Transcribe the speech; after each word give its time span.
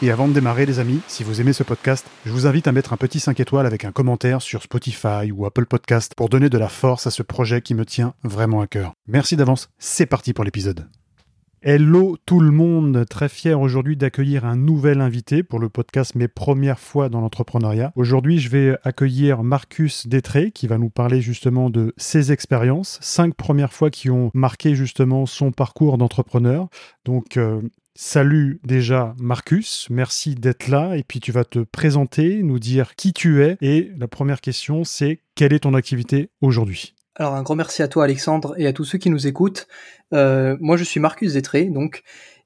et 0.00 0.10
avant 0.10 0.28
de 0.28 0.32
démarrer, 0.32 0.64
les 0.64 0.78
amis, 0.78 1.00
si 1.08 1.24
vous 1.24 1.40
aimez 1.40 1.52
ce 1.52 1.64
podcast, 1.64 2.06
je 2.24 2.30
vous 2.30 2.46
invite 2.46 2.68
à 2.68 2.72
mettre 2.72 2.92
un 2.92 2.96
petit 2.96 3.18
5 3.18 3.40
étoiles 3.40 3.66
avec 3.66 3.84
un 3.84 3.90
commentaire 3.90 4.42
sur 4.42 4.62
Spotify 4.62 5.32
ou 5.32 5.44
Apple 5.44 5.66
Podcast 5.66 6.14
pour 6.16 6.28
donner 6.28 6.48
de 6.48 6.58
la 6.58 6.68
force 6.68 7.06
à 7.06 7.10
ce 7.10 7.22
projet 7.22 7.62
qui 7.62 7.74
me 7.74 7.84
tient 7.84 8.14
vraiment 8.22 8.60
à 8.60 8.66
cœur. 8.66 8.92
Merci 9.08 9.36
d'avance, 9.36 9.70
c'est 9.78 10.06
parti 10.06 10.32
pour 10.32 10.44
l'épisode. 10.44 10.86
Hello 11.60 12.16
tout 12.24 12.38
le 12.38 12.52
monde, 12.52 13.04
très 13.10 13.28
fier 13.28 13.60
aujourd'hui 13.60 13.96
d'accueillir 13.96 14.44
un 14.44 14.54
nouvel 14.54 15.00
invité 15.00 15.42
pour 15.42 15.58
le 15.58 15.68
podcast 15.68 16.14
Mes 16.14 16.28
premières 16.28 16.78
fois 16.78 17.08
dans 17.08 17.20
l'entrepreneuriat. 17.20 17.90
Aujourd'hui, 17.96 18.38
je 18.38 18.48
vais 18.48 18.78
accueillir 18.84 19.42
Marcus 19.42 20.06
Détré 20.06 20.52
qui 20.52 20.68
va 20.68 20.78
nous 20.78 20.90
parler 20.90 21.20
justement 21.20 21.68
de 21.68 21.92
ses 21.96 22.30
expériences, 22.30 23.00
cinq 23.02 23.34
premières 23.34 23.72
fois 23.72 23.90
qui 23.90 24.08
ont 24.08 24.30
marqué 24.34 24.76
justement 24.76 25.26
son 25.26 25.50
parcours 25.50 25.98
d'entrepreneur. 25.98 26.68
Donc 27.04 27.36
euh, 27.36 27.60
Salut 28.00 28.60
déjà 28.62 29.16
Marcus, 29.18 29.88
merci 29.90 30.36
d'être 30.36 30.68
là. 30.68 30.96
Et 30.96 31.02
puis 31.02 31.18
tu 31.18 31.32
vas 31.32 31.42
te 31.42 31.58
présenter, 31.58 32.44
nous 32.44 32.60
dire 32.60 32.94
qui 32.94 33.12
tu 33.12 33.42
es. 33.42 33.56
Et 33.60 33.90
la 33.98 34.06
première 34.06 34.40
question 34.40 34.84
c'est 34.84 35.18
quelle 35.34 35.52
est 35.52 35.58
ton 35.58 35.74
activité 35.74 36.30
aujourd'hui? 36.40 36.94
Alors 37.16 37.34
un 37.34 37.42
grand 37.42 37.56
merci 37.56 37.82
à 37.82 37.88
toi 37.88 38.04
Alexandre 38.04 38.54
et 38.56 38.68
à 38.68 38.72
tous 38.72 38.84
ceux 38.84 38.98
qui 38.98 39.10
nous 39.10 39.26
écoutent. 39.26 39.66
Euh, 40.14 40.56
moi 40.60 40.76
je 40.76 40.84
suis 40.84 41.00
Marcus 41.00 41.32
Zetré, 41.32 41.64
donc 41.64 42.04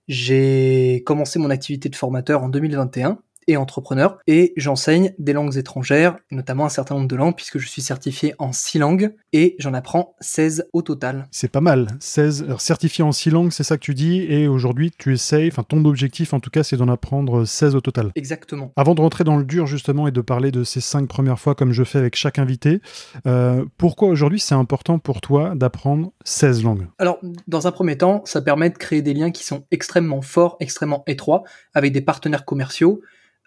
j'ai 0.09 1.03
commencé 1.05 1.39
mon 1.39 1.51
activité 1.51 1.91
de 1.91 1.97
formateur 1.97 2.43
en 2.43 2.49
2021 2.49 3.19
et 3.49 3.57
entrepreneur, 3.57 4.19
et 4.27 4.53
j'enseigne 4.57 5.13
des 5.19 5.33
langues 5.33 5.57
étrangères, 5.57 6.17
notamment 6.31 6.65
un 6.65 6.71
certain 6.71 6.95
nombre 6.95 7.09
de 7.09 7.17
langues, 7.17 7.37
puisque 7.37 7.59
je 7.59 7.69
suis 7.69 7.83
certifié 7.83 8.35
en 8.39 8.53
6 8.53 8.79
langues, 8.79 9.15
et 9.33 9.57
j'en 9.59 9.75
apprends 9.75 10.15
16 10.21 10.69
au 10.73 10.83
total. 10.83 11.29
C'est 11.31 11.51
pas 11.51 11.61
mal, 11.61 11.89
16 12.01 12.57
certifié 12.59 13.05
en 13.05 13.13
6 13.13 13.31
langues, 13.31 13.53
c'est 13.53 13.65
ça 13.65 13.77
que 13.77 13.83
tu 13.83 13.95
dis, 13.95 14.21
et 14.23 14.49
aujourd'hui 14.49 14.91
tu 14.97 15.13
essayes, 15.13 15.49
enfin 15.49 15.63
ton 15.63 15.85
objectif 15.85 16.33
en 16.33 16.41
tout 16.41 16.51
cas, 16.51 16.63
c'est 16.63 16.77
d'en 16.77 16.89
apprendre 16.89 17.45
16 17.45 17.75
au 17.75 17.81
total. 17.81 18.13
Exactement. 18.15 18.73
Avant 18.77 18.95
de 18.95 19.01
rentrer 19.01 19.25
dans 19.25 19.37
le 19.37 19.45
dur 19.45 19.67
justement 19.67 20.07
et 20.07 20.13
de 20.13 20.21
parler 20.21 20.51
de 20.51 20.65
ces 20.65 20.81
5 20.81 21.09
premières 21.09 21.39
fois 21.39 21.55
comme 21.55 21.73
je 21.73 21.85
fais 21.85 21.99
avec 21.99 22.17
chaque 22.17 22.39
invité, 22.39 22.81
euh, 23.27 23.65
pourquoi 23.77 24.09
aujourd'hui 24.09 24.41
c'est 24.41 24.55
important 24.55 24.99
pour 24.99 25.21
toi 25.21 25.55
d'apprendre 25.55 26.13
16 26.25 26.63
langues? 26.65 26.87
Alors, 26.99 27.19
dans 27.47 27.67
un 27.67 27.73
premier 27.73 27.97
temps, 27.99 28.23
ça 28.25 28.43
permet 28.43 28.71
de 28.71 28.79
créer 28.79 29.03
des 29.03 29.15
liens 29.15 29.31
qui 29.31 29.45
sont 29.45 29.65
extrêmement 29.71 30.23
forts, 30.23 30.57
extrêmement 30.61 31.03
étroits, 31.07 31.43
avec 31.75 31.93
des 31.93 32.01
partenaires 32.01 32.45
commerciaux, 32.45 33.01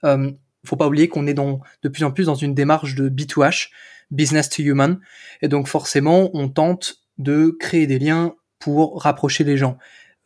euh, 0.06 0.32
faut 0.64 0.76
pas 0.76 0.88
oublier 0.88 1.08
qu'on 1.08 1.28
est 1.28 1.34
dans, 1.34 1.62
de 1.84 1.90
plus 1.90 2.04
en 2.04 2.12
plus 2.12 2.26
dans 2.26 2.36
une 2.36 2.54
démarche 2.54 2.96
de 2.96 3.10
B2H, 3.10 3.70
business 4.12 4.50
to 4.50 4.64
human, 4.64 5.00
et 5.42 5.48
donc 5.48 5.68
forcément 5.68 6.30
on 6.34 6.50
tente 6.50 6.98
de 7.18 7.56
créer 7.60 7.88
des 7.88 8.00
liens 8.00 8.36
pour 8.60 9.02
rapprocher 9.02 9.44
les 9.44 9.58
gens. 9.58 9.78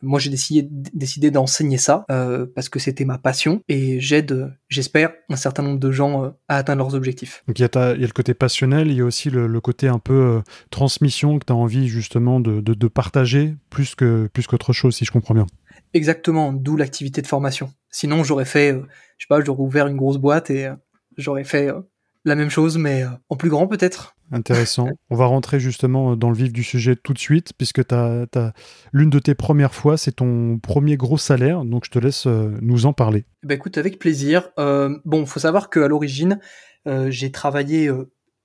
Moi, 0.02 0.18
j'ai 0.18 0.30
décidé, 0.30 0.66
décidé 0.94 1.30
d'enseigner 1.30 1.76
ça 1.76 2.06
euh, 2.10 2.46
parce 2.54 2.70
que 2.70 2.78
c'était 2.78 3.04
ma 3.04 3.18
passion 3.18 3.60
et 3.68 4.00
j'aide, 4.00 4.50
j'espère, 4.70 5.12
un 5.28 5.36
certain 5.36 5.62
nombre 5.62 5.78
de 5.78 5.90
gens 5.90 6.24
euh, 6.24 6.30
à 6.48 6.56
atteindre 6.56 6.78
leurs 6.78 6.94
objectifs. 6.94 7.44
Donc 7.46 7.58
il 7.58 7.62
y, 7.62 7.64
a 7.64 7.94
il 7.94 8.00
y 8.00 8.04
a 8.04 8.06
le 8.06 8.12
côté 8.12 8.32
passionnel, 8.32 8.88
il 8.88 8.96
y 8.96 9.02
a 9.02 9.04
aussi 9.04 9.28
le, 9.28 9.60
côté 9.60 9.88
un 9.88 9.98
peu 9.98 10.14
euh, 10.14 10.40
transmission 10.70 11.38
que 11.38 11.44
tu 11.44 11.52
as 11.52 11.56
envie 11.56 11.88
justement 11.88 12.40
de, 12.40 12.62
de, 12.62 12.72
de, 12.72 12.88
partager 12.88 13.56
plus 13.68 13.94
que 13.94 14.26
plus 14.32 14.46
qu'autre 14.46 14.72
chose, 14.72 14.96
si 14.96 15.04
je 15.04 15.12
comprends 15.12 15.34
bien. 15.34 15.46
Exactement, 15.92 16.54
d'où 16.54 16.78
l'activité 16.78 17.20
de 17.20 17.26
formation. 17.26 17.70
Sinon, 17.90 18.24
j'aurais 18.24 18.44
fait, 18.44 18.72
euh, 18.72 18.82
je 19.18 19.24
sais 19.24 19.28
pas, 19.28 19.42
j'aurais 19.44 19.62
ouvert 19.62 19.86
une 19.86 19.96
grosse 19.96 20.18
boîte 20.18 20.50
et 20.50 20.66
euh, 20.66 20.74
j'aurais 21.16 21.44
fait 21.44 21.68
euh, 21.68 21.80
la 22.24 22.34
même 22.34 22.50
chose, 22.50 22.78
mais 22.78 23.04
en 23.28 23.36
plus 23.36 23.50
grand 23.50 23.66
peut-être. 23.66 24.16
Intéressant. 24.32 24.86
On 25.08 25.16
va 25.16 25.26
rentrer 25.26 25.58
justement 25.58 26.14
dans 26.14 26.28
le 26.28 26.36
vif 26.36 26.52
du 26.52 26.62
sujet 26.62 26.94
tout 26.94 27.12
de 27.12 27.18
suite, 27.18 27.52
puisque 27.58 27.84
t'as, 27.84 28.26
as, 28.36 28.52
l'une 28.92 29.10
de 29.10 29.18
tes 29.18 29.34
premières 29.34 29.74
fois, 29.74 29.96
c'est 29.96 30.12
ton 30.12 30.58
premier 30.58 30.96
gros 30.96 31.18
salaire, 31.18 31.64
donc 31.64 31.84
je 31.84 31.90
te 31.90 31.98
laisse 31.98 32.26
nous 32.26 32.86
en 32.86 32.92
parler. 32.92 33.24
Bah 33.42 33.54
écoute, 33.54 33.76
avec 33.76 33.98
plaisir. 33.98 34.50
Euh, 34.58 34.96
bon, 35.04 35.26
faut 35.26 35.40
savoir 35.40 35.68
qu'à 35.68 35.88
l'origine, 35.88 36.38
euh, 36.86 37.10
j'ai 37.10 37.32
travaillé 37.32 37.90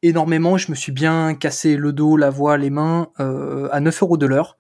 énormément, 0.01 0.57
je 0.57 0.72
me 0.72 0.75
suis 0.75 0.91
bien 0.91 1.35
cassé 1.35 1.77
le 1.77 1.94
dos, 1.94 2.17
la 2.17 2.31
voix, 2.31 2.57
les 2.57 2.72
mains 2.72 3.09
à 3.17 3.79
9 3.79 4.01
euros 4.01 4.17
de 4.17 4.25
l'heure. 4.25 4.57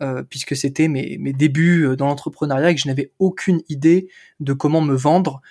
Euh, 0.00 0.24
puisque 0.28 0.56
c'était 0.56 0.88
mes, 0.88 1.16
mes, 1.18 1.32
débuts 1.32 1.84
euh, 1.84 1.96
dans 1.96 2.08
l'entrepreneuriat 2.08 2.70
et 2.70 2.74
que 2.74 2.80
je 2.80 2.88
n'avais 2.88 3.12
aucune 3.20 3.60
idée 3.68 4.08
de 4.40 4.52
comment 4.52 4.80
me 4.80 4.96
vendre. 4.96 5.42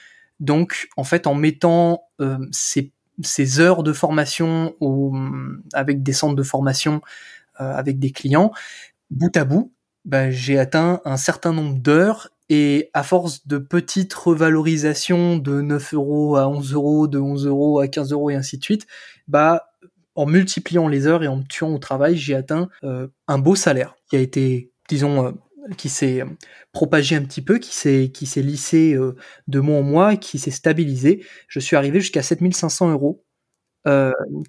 Donc, 0.42 0.90
en 0.98 1.06
fait, 1.06 1.28
en 1.28 1.36
mettant 1.36 2.04
euh, 2.20 2.38
ces, 2.52 2.92
heures 3.60 3.84
de 3.84 3.94
formation 3.94 4.76
au, 4.82 5.16
avec 5.74 6.04
des 6.04 6.12
centres 6.12 6.36
de 6.36 6.44
formation, 6.44 7.02
euh, 7.62 7.74
avec 7.74 8.00
des 8.00 8.12
clients, 8.12 8.52
bout 9.12 9.36
à 9.38 9.46
bout, 9.46 9.72
bah, 10.04 10.32
j'ai 10.32 10.58
atteint 10.58 11.00
un 11.06 11.18
certain 11.18 11.54
nombre 11.54 11.78
d'heures 11.78 12.30
et 12.50 12.90
à 12.94 13.04
force 13.04 13.48
de 13.48 13.60
petites 13.60 14.14
revalorisations 14.14 15.38
de 15.38 15.62
9 15.62 15.94
euros 15.94 16.36
à 16.36 16.50
11 16.50 16.74
euros, 16.74 17.08
de 17.08 17.20
11 17.20 17.46
euros 17.46 17.80
à 17.80 17.88
15 17.88 18.12
euros 18.12 18.32
et 18.32 18.36
ainsi 18.36 18.58
de 18.58 18.64
suite, 18.64 18.88
bah 19.28 19.71
en 20.16 20.26
multipliant 20.26 20.88
les 20.88 21.08
heures 21.08 21.24
et 21.24 21.28
en 21.28 21.38
me 21.38 21.44
tuant 21.44 21.74
au 21.74 21.80
travail, 21.80 22.18
j'ai 22.18 22.36
atteint 22.36 22.70
euh, 22.84 23.08
un 23.28 23.38
beau 23.38 23.56
salaire 23.56 23.96
qui 24.10 24.18
a 24.18 24.20
été, 24.20 24.72
disons, 24.90 25.28
euh, 25.28 25.32
qui 25.78 25.90
s'est 25.90 26.24
propagé 26.72 27.16
un 27.16 27.24
petit 27.24 27.42
peu, 27.42 27.60
qui 27.60 27.76
s'est 27.76 28.12
qui 28.14 28.26
lissé 28.42 28.94
euh, 28.94 29.16
de 29.48 29.60
mois 29.60 29.78
en 29.78 29.84
mois, 29.84 30.16
qui 30.18 30.40
s'est 30.40 30.52
stabilisé. 30.52 31.26
Je 31.48 31.60
suis 31.60 31.76
arrivé 31.76 32.02
jusqu'à 32.02 32.24
7500 32.24 32.92
euros, 32.92 33.24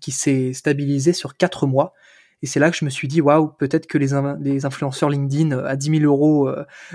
qui 0.01 0.11
s'est 0.11 0.53
stabilisé 0.53 1.13
sur 1.13 1.37
4 1.37 1.67
mois. 1.67 1.95
Et 2.43 2.47
c'est 2.47 2.59
là 2.61 2.71
que 2.71 2.77
je 2.77 2.85
me 2.85 2.91
suis 2.91 3.09
dit, 3.09 3.21
waouh, 3.21 3.49
peut-être 3.49 3.87
que 3.87 3.99
les, 3.99 4.09
les 4.41 4.67
influenceurs 4.67 5.09
LinkedIn 5.09 5.57
à 5.65 5.77
10 5.77 6.01
000 6.01 6.05
euros 6.05 6.51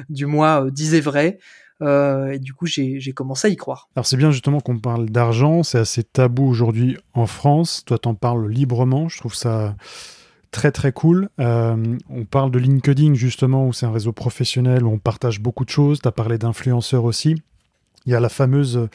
du 0.09 0.25
mois 0.25 0.69
disaient 0.69 1.00
vrai. 1.00 1.39
Euh, 1.81 2.31
et 2.31 2.39
du 2.39 2.53
coup, 2.53 2.65
j'ai 2.65 3.11
commencé 3.13 3.47
à 3.47 3.51
y 3.51 3.55
croire. 3.55 3.89
Alors 3.95 4.05
c'est 4.05 4.17
bien 4.17 4.31
justement 4.31 4.59
qu'on 4.59 4.79
parle 4.79 5.09
d'argent, 5.09 5.63
c'est 5.63 5.79
assez 5.79 6.03
tabou 6.03 6.47
aujourd'hui 6.47 6.97
en 7.13 7.27
France. 7.27 7.83
Toi, 7.85 7.97
t'en 7.97 8.15
parles 8.15 8.49
librement, 8.49 9.09
je 9.09 9.17
trouve 9.17 9.35
ça 9.35 9.75
très 10.51 10.71
très 10.71 10.91
cool. 10.91 11.29
Euh, 11.39 11.97
on 12.09 12.25
parle 12.25 12.51
de 12.51 12.59
LinkedIn 12.59 13.13
justement, 13.13 13.67
où 13.67 13.73
c'est 13.73 13.85
un 13.85 13.91
réseau 13.91 14.11
professionnel, 14.11 14.83
où 14.85 14.91
on 14.91 14.97
partage 14.97 15.39
beaucoup 15.39 15.65
de 15.65 15.69
choses. 15.69 16.01
Tu 16.01 16.07
as 16.07 16.11
parlé 16.11 16.38
d'influenceurs 16.38 17.03
aussi. 17.03 17.35
Il 18.07 18.12
y 18.12 18.16
a 18.16 18.22
la 18.22 18.29
fameuse 18.29 18.88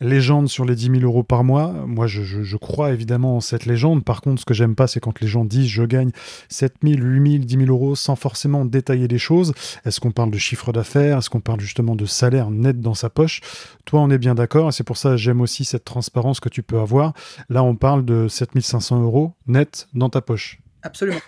légende 0.00 0.48
sur 0.48 0.64
les 0.64 0.76
10 0.76 1.00
000 1.00 1.02
euros 1.02 1.24
par 1.24 1.42
mois. 1.42 1.72
Moi, 1.72 2.06
je, 2.06 2.22
je, 2.22 2.44
je 2.44 2.56
crois 2.56 2.92
évidemment 2.92 3.36
en 3.36 3.40
cette 3.40 3.66
légende. 3.66 4.04
Par 4.04 4.20
contre, 4.20 4.40
ce 4.40 4.46
que 4.46 4.54
j'aime 4.54 4.76
pas, 4.76 4.86
c'est 4.86 5.00
quand 5.00 5.20
les 5.20 5.26
gens 5.26 5.44
disent 5.44 5.66
je 5.66 5.82
gagne 5.82 6.12
7 6.48 6.76
000, 6.84 7.00
8 7.00 7.32
000, 7.32 7.44
10 7.44 7.56
000 7.66 7.68
euros 7.68 7.96
sans 7.96 8.14
forcément 8.14 8.64
détailler 8.64 9.08
les 9.08 9.18
choses. 9.18 9.54
Est-ce 9.84 9.98
qu'on 9.98 10.12
parle 10.12 10.30
de 10.30 10.38
chiffre 10.38 10.72
d'affaires? 10.72 11.18
Est-ce 11.18 11.28
qu'on 11.28 11.40
parle 11.40 11.58
justement 11.60 11.96
de 11.96 12.06
salaire 12.06 12.52
net 12.52 12.80
dans 12.80 12.94
sa 12.94 13.10
poche? 13.10 13.40
Toi, 13.86 14.00
on 14.00 14.10
est 14.10 14.18
bien 14.18 14.36
d'accord. 14.36 14.68
Et 14.68 14.72
c'est 14.72 14.84
pour 14.84 14.96
ça 14.96 15.10
que 15.10 15.16
j'aime 15.16 15.40
aussi 15.40 15.64
cette 15.64 15.84
transparence 15.84 16.38
que 16.38 16.48
tu 16.48 16.62
peux 16.62 16.78
avoir. 16.78 17.12
Là, 17.48 17.64
on 17.64 17.74
parle 17.74 18.04
de 18.04 18.28
7 18.28 18.50
500 18.60 19.02
euros 19.02 19.32
net 19.48 19.88
dans 19.94 20.10
ta 20.10 20.20
poche. 20.20 20.60
Absolument. 20.82 21.20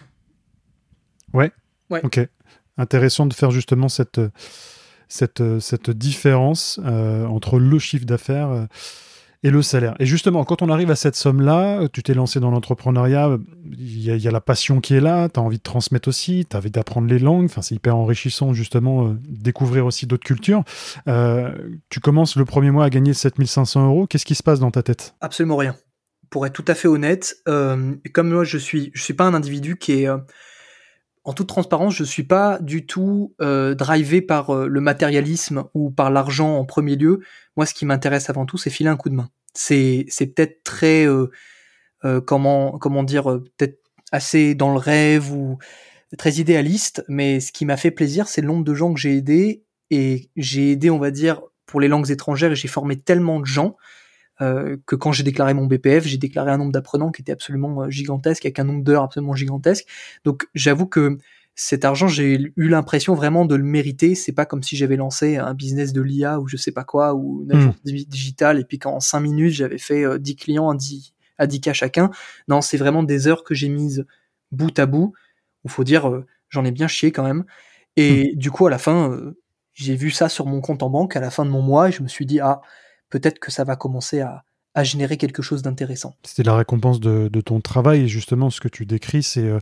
Ouais. 1.33 1.51
Ouais. 1.91 2.01
Ok. 2.05 2.21
Intéressant 2.79 3.27
de 3.27 3.35
faire 3.35 3.51
justement 3.51 3.89
cette 3.89 4.21
cette, 5.13 5.43
euh, 5.43 5.61
cette 5.61 5.91
différence 5.91 6.81
euh, 6.85 7.27
entre 7.27 7.59
le 7.59 7.79
chiffre 7.79 8.07
d'affaires 8.07 8.49
euh, 8.49 8.65
et 9.43 9.51
le 9.51 9.61
salaire. 9.61 9.95
Et 9.99 10.07
justement, 10.07 10.45
quand 10.45 10.63
on 10.63 10.71
arrive 10.71 10.91
à 10.91 10.97
cette 10.97 11.17
somme-là, 11.17 11.89
tu 11.93 12.03
t'es 12.03 12.15
lancé 12.15 12.41
dans 12.41 12.51
l'entrepreneuriat, 12.51 13.39
il 13.77 13.99
y, 13.99 14.29
a 14.29 14.31
la 14.31 14.41
passion 14.41 14.81
qui 14.81 14.95
est 14.95 15.01
là, 15.01 15.29
tu 15.29 15.41
as 15.41 15.43
envie 15.43 15.59
de 15.59 15.63
transmettre 15.63 16.09
aussi, 16.09 16.47
tu 16.49 16.57
as 16.57 16.61
envie 16.61 16.71
d'apprendre 16.71 17.09
les 17.09 17.19
langues, 17.19 17.47
enfin, 17.47 17.61
c'est 17.61 17.75
hyper 17.75 17.97
enrichissant 17.97 18.55
justement, 18.55 19.17
découvrir 19.29 19.85
aussi 19.85 20.07
d'autres 20.07 20.25
cultures. 20.25 20.63
Tu 21.89 21.99
commences 21.99 22.37
le 22.37 22.45
premier 22.45 22.71
mois 22.71 22.85
à 22.85 22.91
gagner 22.91 23.15
7500 23.15 23.85
euros, 23.85 24.07
qu'est-ce 24.07 24.27
qui 24.27 24.37
se 24.37 24.45
passe 24.45 24.61
dans 24.61 24.71
ta 24.71 24.85
tête? 24.85 25.17
Absolument 25.21 25.57
rien. 25.57 25.75
Pour 26.31 26.47
être 26.47 26.53
tout 26.53 26.65
à 26.69 26.77
fait 26.77 26.87
honnête, 26.87 27.35
comme 27.45 28.31
moi 28.31 28.45
je 28.45 28.59
suis, 28.59 28.93
je 28.95 29.03
suis 29.03 29.15
pas 29.15 29.25
un 29.25 29.35
individu 29.35 29.77
qui 29.77 30.05
est 30.05 30.09
en 31.25 31.33
toute 31.33 31.47
transparence, 31.47 31.95
je 31.95 32.05
suis 32.05 32.25
pas 32.25 32.59
du 32.61 32.85
tout 32.85 33.35
euh, 33.41 33.75
drivé 33.75 34.23
par 34.23 34.51
euh, 34.51 34.67
le 34.67 34.81
matérialisme 34.81 35.65
ou 35.75 35.91
par 35.91 36.11
l'argent 36.11 36.59
en 36.59 36.65
premier 36.65 36.97
lieu. 36.97 37.21
Moi, 37.57 37.67
ce 37.67 37.75
qui 37.75 37.87
m'intéresse 37.87 38.29
avant 38.29 38.45
tout, 38.45 38.59
c'est 38.59 38.71
filer 38.71 38.91
un 38.91 38.97
coup 38.97 39.09
de 39.09 39.15
main. 39.15 39.31
C'est 39.55 40.05
c'est 40.09 40.27
peut-être 40.27 40.65
très 40.65 41.07
euh, 41.07 41.31
euh 42.05 42.21
comment 42.21 42.79
comment 42.79 43.05
dire 43.05 43.31
euh, 43.31 43.45
peut-être 43.57 43.79
assez 44.11 44.55
dans 44.55 44.73
le 44.73 44.79
rêve 44.79 45.33
ou 45.33 45.59
très 46.19 46.33
idéaliste, 46.35 47.05
mais 47.09 47.41
ce 47.41 47.53
qui 47.53 47.65
m'a 47.65 47.77
fait 47.77 47.91
plaisir, 47.91 48.27
c'est 48.29 48.41
le 48.41 48.49
nombre 48.49 48.65
de 48.65 48.75
gens 48.75 48.93
que 48.93 49.01
j'ai 49.01 49.17
aidés 49.17 49.65
et 49.91 50.31
j'ai 50.37 50.73
aidé, 50.73 50.91
on 50.91 50.99
va 50.99 51.11
dire, 51.11 51.43
pour 51.67 51.81
les 51.81 51.89
langues 51.89 52.11
étrangères 52.11 52.53
et 52.53 52.57
j'ai 52.57 52.69
formé 52.69 52.99
tellement 52.99 53.41
de 53.41 53.47
gens 53.47 53.77
que 54.87 54.97
quand 54.97 55.13
j'ai 55.13 55.23
déclaré 55.23 55.55
mon 55.55 55.67
BPF, 55.67 56.07
j'ai 56.07 56.19
déclaré 56.19 56.51
un 56.51 56.59
nombre 56.59 56.73
d'apprenants 56.73 57.11
qui 57.11 57.23
était 57.23 57.33
absolument 57.33 57.89
gigantesque, 57.91 58.45
avec 58.45 58.59
un 58.59 58.65
nombre 58.65 58.83
d'heures 58.83 59.03
absolument 59.03 59.35
gigantesque. 59.35 59.87
Donc 60.25 60.47
j'avoue 60.55 60.87
que 60.87 61.19
cet 61.55 61.85
argent, 61.85 62.09
j'ai 62.09 62.53
eu 62.57 62.69
l'impression 62.69 63.15
vraiment 63.15 63.45
de 63.45 63.55
le 63.55 63.63
mériter. 63.63 64.15
C'est 64.15 64.33
pas 64.33 64.47
comme 64.47 64.63
si 64.63 64.77
j'avais 64.77 64.97
lancé 64.97 65.37
un 65.37 65.55
business 65.55 65.93
de 65.93 66.01
l'IA 66.01 66.41
ou 66.41 66.49
je 66.49 66.57
sais 66.57 66.73
pas 66.73 66.85
quoi, 66.85 67.15
ou 67.15 67.43
une 67.45 67.53
agence 67.53 67.77
hmm. 67.85 67.91
digitale, 68.09 68.59
et 68.59 68.65
puis 68.65 68.79
qu'en 68.79 69.01
5 69.01 69.21
minutes, 69.21 69.53
j'avais 69.53 69.79
fait 69.79 70.19
10 70.19 70.37
clients 70.37 70.71
à 70.71 70.75
10, 70.75 71.13
à 71.39 71.47
10 71.47 71.61
cas 71.61 71.73
chacun. 71.73 72.11
Non, 72.49 72.63
c'est 72.63 72.79
vraiment 72.79 73.03
des 73.03 73.29
heures 73.29 73.45
que 73.45 73.55
j'ai 73.55 73.69
mises 73.69 74.07
bout 74.51 74.77
à 74.79 74.87
bout. 74.87 75.13
Il 75.65 75.71
faut 75.71 75.85
dire, 75.85 76.23
j'en 76.49 76.65
ai 76.65 76.73
bien 76.73 76.89
chié 76.89 77.13
quand 77.13 77.25
même. 77.25 77.45
Et 77.97 78.33
hmm. 78.33 78.39
du 78.39 78.51
coup, 78.51 78.67
à 78.67 78.71
la 78.71 78.79
fin, 78.79 79.19
j'ai 79.75 79.95
vu 79.95 80.11
ça 80.11 80.29
sur 80.29 80.47
mon 80.47 80.61
compte 80.61 80.83
en 80.83 80.91
banque 80.91 81.17
à 81.17 81.21
la 81.21 81.31
fin 81.31 81.45
de 81.45 81.51
mon 81.51 81.63
mois 81.63 81.91
et 81.91 81.93
je 81.93 82.03
me 82.03 82.09
suis 82.09 82.27
dit, 82.27 82.41
ah, 82.41 82.63
peut-être 83.13 83.39
que 83.39 83.53
ça 83.53 83.65
va 83.65 83.77
commencer 83.77 84.21
à, 84.21 84.43
générer 84.85 85.19
quelque 85.19 85.43
chose 85.43 85.61
d'intéressant. 85.61 86.17
C'était 86.23 86.45
la 86.45 86.57
récompense 86.57 86.99
de, 86.99 87.29
ton 87.43 87.61
travail 87.61 88.01
et 88.01 88.09
justement 88.09 88.49
ce 88.49 88.59
que 88.59 88.69
tu 88.69 88.87
décris, 88.87 89.23
c'est 89.23 89.45
euh, 89.45 89.61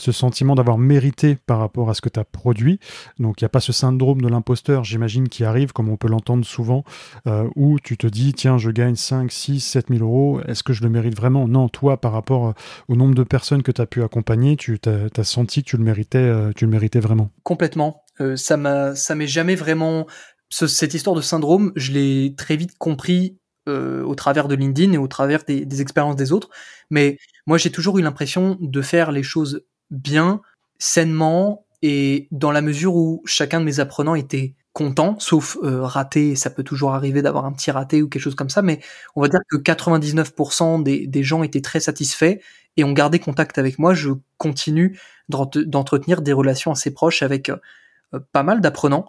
ce 0.00 0.12
sentiment 0.12 0.54
d'avoir 0.54 0.78
mérité 0.78 1.36
par 1.46 1.58
rapport 1.58 1.90
à 1.90 1.94
ce 1.94 2.00
que 2.00 2.08
tu 2.08 2.20
as 2.20 2.24
produit. 2.24 2.78
Donc 3.18 3.40
il 3.40 3.44
n'y 3.44 3.46
a 3.46 3.50
pas 3.50 3.60
ce 3.60 3.72
syndrome 3.72 4.20
de 4.22 4.28
l'imposteur, 4.28 4.84
j'imagine, 4.84 5.28
qui 5.28 5.44
arrive, 5.44 5.72
comme 5.72 5.88
on 5.88 5.96
peut 5.96 6.08
l'entendre 6.08 6.44
souvent, 6.44 6.84
euh, 7.26 7.48
où 7.56 7.78
tu 7.80 7.96
te 7.96 8.06
dis, 8.06 8.32
tiens, 8.32 8.58
je 8.58 8.70
gagne 8.70 8.94
5, 8.94 9.30
6, 9.30 9.60
7 9.60 9.88
000 9.88 10.02
euros, 10.02 10.40
est-ce 10.46 10.62
que 10.62 10.72
je 10.72 10.82
le 10.82 10.88
mérite 10.88 11.16
vraiment? 11.16 11.48
Non, 11.48 11.68
toi, 11.68 12.00
par 12.00 12.12
rapport 12.12 12.48
euh, 12.48 12.52
au 12.88 12.96
nombre 12.96 13.14
de 13.14 13.24
personnes 13.24 13.62
que 13.62 13.72
tu 13.72 13.80
as 13.80 13.86
pu 13.86 14.02
accompagner, 14.02 14.56
tu 14.56 14.78
as, 14.86 15.24
senti 15.24 15.62
que 15.62 15.70
tu 15.70 15.76
le 15.76 15.84
méritais, 15.84 16.18
euh, 16.18 16.52
tu 16.54 16.64
le 16.64 16.70
méritais 16.70 17.00
vraiment. 17.00 17.30
Complètement. 17.42 18.04
ça 18.36 18.56
m'a, 18.56 18.94
ça 18.94 19.14
m'est 19.14 19.26
jamais 19.26 19.54
vraiment... 19.54 20.06
cette 20.50 20.94
histoire 20.94 21.16
de 21.16 21.20
syndrome, 21.20 21.72
je 21.76 21.92
l'ai 21.92 22.34
très 22.36 22.56
vite 22.56 22.76
compris 22.78 23.38
au 23.66 24.14
travers 24.14 24.48
de 24.48 24.54
LinkedIn 24.54 24.94
et 24.94 24.96
au 24.96 25.08
travers 25.08 25.44
des, 25.44 25.66
des 25.66 25.82
expériences 25.82 26.16
des 26.16 26.32
autres. 26.32 26.48
Mais 26.88 27.18
moi, 27.46 27.58
j'ai 27.58 27.70
toujours 27.70 27.98
eu 27.98 28.02
l'impression 28.02 28.56
de 28.62 28.80
faire 28.80 29.12
les 29.12 29.22
choses 29.22 29.62
bien, 29.90 30.40
sainement 30.78 31.66
et 31.82 32.28
dans 32.30 32.50
la 32.50 32.60
mesure 32.60 32.96
où 32.96 33.22
chacun 33.24 33.60
de 33.60 33.64
mes 33.64 33.80
apprenants 33.80 34.14
était 34.14 34.54
content, 34.72 35.18
sauf 35.18 35.56
euh, 35.62 35.82
raté, 35.82 36.36
ça 36.36 36.50
peut 36.50 36.62
toujours 36.62 36.94
arriver 36.94 37.22
d'avoir 37.22 37.44
un 37.44 37.52
petit 37.52 37.70
raté 37.70 38.02
ou 38.02 38.08
quelque 38.08 38.22
chose 38.22 38.34
comme 38.34 38.50
ça, 38.50 38.62
mais 38.62 38.80
on 39.16 39.20
va 39.20 39.28
dire 39.28 39.40
que 39.48 39.56
99% 39.56 40.82
des, 40.82 41.06
des, 41.06 41.22
gens 41.22 41.42
étaient 41.42 41.60
très 41.60 41.80
satisfaits 41.80 42.38
et 42.76 42.84
ont 42.84 42.92
gardé 42.92 43.18
contact 43.18 43.58
avec 43.58 43.78
moi. 43.78 43.94
Je 43.94 44.10
continue 44.36 44.98
d'entretenir 45.28 46.22
des 46.22 46.32
relations 46.32 46.70
assez 46.70 46.92
proches 46.92 47.22
avec 47.22 47.48
euh, 47.48 48.20
pas 48.32 48.42
mal 48.42 48.60
d'apprenants 48.60 49.06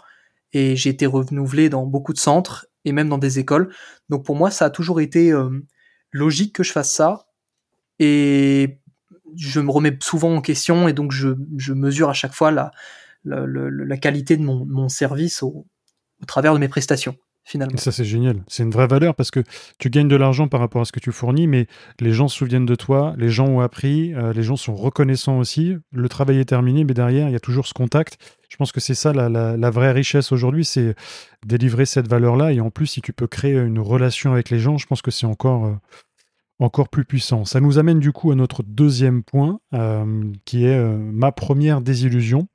et 0.54 0.76
j'ai 0.76 0.90
été 0.90 1.06
renouvelé 1.06 1.70
dans 1.70 1.86
beaucoup 1.86 2.14
de 2.14 2.20
centres 2.20 2.68
et 2.86 2.92
même 2.92 3.10
dans 3.10 3.18
des 3.18 3.40
écoles. 3.40 3.74
Donc 4.10 4.26
pour 4.26 4.36
moi, 4.36 4.52
ça 4.52 4.66
a 4.66 4.70
toujours 4.70 5.02
été 5.02 5.32
euh, 5.32 5.50
logique 6.12 6.56
que 6.56 6.64
je 6.64 6.72
fasse 6.72 6.94
ça. 6.94 7.28
Et 8.00 8.80
je 9.36 9.60
me 9.60 9.70
remets 9.70 9.98
souvent 10.02 10.36
en 10.36 10.42
question 10.42 10.88
et 10.88 10.94
donc 10.94 11.12
je, 11.12 11.74
mesure 11.74 12.10
à 12.10 12.14
chaque 12.14 12.34
fois 12.34 12.52
la, 12.52 12.72
la, 13.26 13.98
qualité 13.98 14.38
de 14.38 14.44
mon, 14.44 14.90
service 14.90 15.44
au, 15.44 15.68
travers 16.26 16.54
de 16.54 16.60
mes 16.60 16.70
prestations. 16.70 17.16
Ça 17.78 17.92
c'est 17.92 18.06
génial, 18.06 18.44
c'est 18.48 18.64
une 18.64 18.70
vraie 18.70 18.88
valeur 18.88 19.16
parce 19.16 19.32
que 19.32 19.44
tu 19.80 19.90
gagnes 19.90 20.08
de 20.08 20.16
l'argent 20.16 20.48
par 20.48 20.60
rapport 20.60 20.82
à 20.82 20.86
ce 20.86 20.92
que 20.92 21.00
tu 21.00 21.12
fournis, 21.12 21.48
mais 21.48 21.66
les 22.00 22.14
gens 22.14 22.28
se 22.28 22.38
souviennent 22.38 22.66
de 22.66 22.76
toi, 22.76 23.16
les 23.18 23.30
gens 23.30 23.48
ont 23.48 23.60
appris, 23.60 24.14
euh, 24.14 24.34
les 24.34 24.44
gens 24.44 24.56
sont 24.56 24.76
reconnaissants 24.76 25.40
aussi. 25.40 25.76
Le 25.92 26.10
travail 26.10 26.40
est 26.40 26.46
terminé, 26.46 26.84
mais 26.84 26.94
derrière 26.94 27.28
il 27.28 27.32
y 27.32 27.36
a 27.36 27.40
toujours 27.40 27.66
ce 27.66 27.74
contact. 27.74 28.18
Je 28.50 28.58
pense 28.58 28.72
que 28.72 28.80
c'est 28.80 28.94
ça 28.94 29.14
la, 29.14 29.70
vraie 29.72 29.92
richesse 29.92 30.32
aujourd'hui, 30.32 30.64
c'est 30.64 30.96
délivrer 31.46 31.86
cette 31.86 32.08
valeur-là. 32.08 32.54
Et 32.54 32.62
en 32.62 32.70
plus, 32.70 32.88
si 32.88 33.02
tu 33.02 33.14
peux 33.14 33.28
créer 33.28 33.54
une 33.54 33.80
relation 33.80 34.32
avec 34.32 34.50
les 34.50 34.60
gens, 34.60 34.78
je 34.78 34.86
pense 34.86 35.02
que 35.02 35.12
c'est 35.12 35.26
encore, 35.26 35.66
euh, 35.66 36.84
plus 36.92 37.06
puissant. 37.06 37.46
Ça 37.46 37.62
nous 37.62 37.80
amène 37.80 38.00
du 38.00 38.12
coup 38.12 38.32
à 38.32 38.36
notre 38.36 38.64
deuxième 38.64 39.24
point, 39.24 39.60
euh, 39.74 40.24
qui 40.46 40.66
est 40.66 40.80
ma 40.84 41.32
première 41.32 41.82
désillusion. 41.82 42.48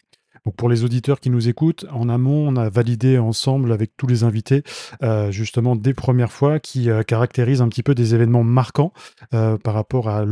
Pour 0.56 0.68
les 0.68 0.84
auditeurs 0.84 1.20
qui 1.20 1.30
nous 1.30 1.48
écoutent, 1.48 1.86
en 1.90 2.08
amont, 2.08 2.48
on 2.48 2.56
a 2.56 2.68
validé 2.68 3.18
ensemble 3.18 3.72
avec 3.72 3.96
tous 3.96 4.06
les 4.06 4.24
invités 4.24 4.62
euh, 5.02 5.30
justement 5.30 5.76
des 5.76 5.94
premières 5.94 6.32
fois 6.32 6.60
qui 6.60 6.88
caractérisent 7.06 7.62
un 7.62 7.68
petit 7.68 7.82
peu 7.82 7.94
des 7.94 8.14
événements 8.14 8.44
marquants 8.44 8.92
par 9.30 9.74
rapport 9.74 10.08
à 10.08 10.24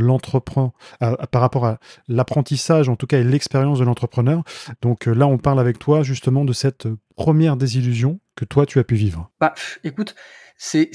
par 1.31 1.41
rapport 1.41 1.65
à 1.65 1.79
l'apprentissage 2.07 2.89
en 2.89 2.95
tout 2.95 3.07
cas 3.07 3.19
et 3.19 3.23
l'expérience 3.23 3.79
de 3.79 3.85
l'entrepreneur. 3.85 4.43
Donc 4.81 5.05
là, 5.05 5.27
on 5.27 5.37
parle 5.37 5.59
avec 5.59 5.79
toi 5.79 6.03
justement 6.03 6.45
de 6.45 6.53
cette 6.53 6.87
première 7.15 7.57
désillusion 7.57 8.19
que 8.35 8.45
toi 8.45 8.65
tu 8.65 8.79
as 8.79 8.83
pu 8.83 8.95
vivre. 8.95 9.31
Bah, 9.39 9.53
écoute, 9.83 10.15
c'est 10.57 10.91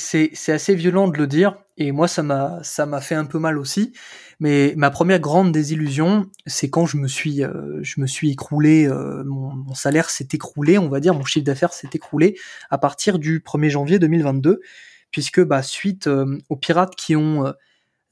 assez 0.49 0.75
violent 0.75 1.09
de 1.09 1.19
le 1.19 1.27
dire 1.27 1.57
et 1.79 1.93
moi 1.93 2.09
ça 2.09 2.23
m'a 2.23 2.59
ça 2.63 2.87
m'a 2.87 3.01
fait 3.01 3.15
un 3.15 3.25
peu 3.25 3.39
mal 3.39 3.57
aussi. 3.57 3.93
Mais 4.41 4.75
ma 4.77 4.91
première 4.91 5.21
grande 5.21 5.53
désillusion 5.53 6.27
c'est 6.47 6.71
quand 6.71 6.87
je 6.87 6.97
me 6.97 7.09
suis 7.09 7.43
euh, 7.43 7.79
je 7.83 8.01
me 8.01 8.07
suis 8.07 8.31
écroulé 8.31 8.87
euh, 8.87 9.25
mon, 9.25 9.75
salaire 9.75 10.11
s'est 10.11 10.29
écroulé 10.33 10.77
on 10.79 10.89
va 10.89 11.01
dire 11.01 11.15
mon 11.15 11.25
chiffre 11.25 11.47
d'affaires 11.47 11.73
s'est 11.73 11.91
écroulé 11.95 12.37
à 12.71 12.79
partir 12.79 13.19
du 13.19 13.41
1er 13.41 13.71
janvier 13.71 13.99
2022 13.99 14.61
puisque 15.11 15.41
bah 15.43 15.63
suite 15.63 16.09
euh, 16.09 16.39
aux 16.49 16.57
pirates 16.57 16.95
qui 16.97 17.17
ont 17.17 17.53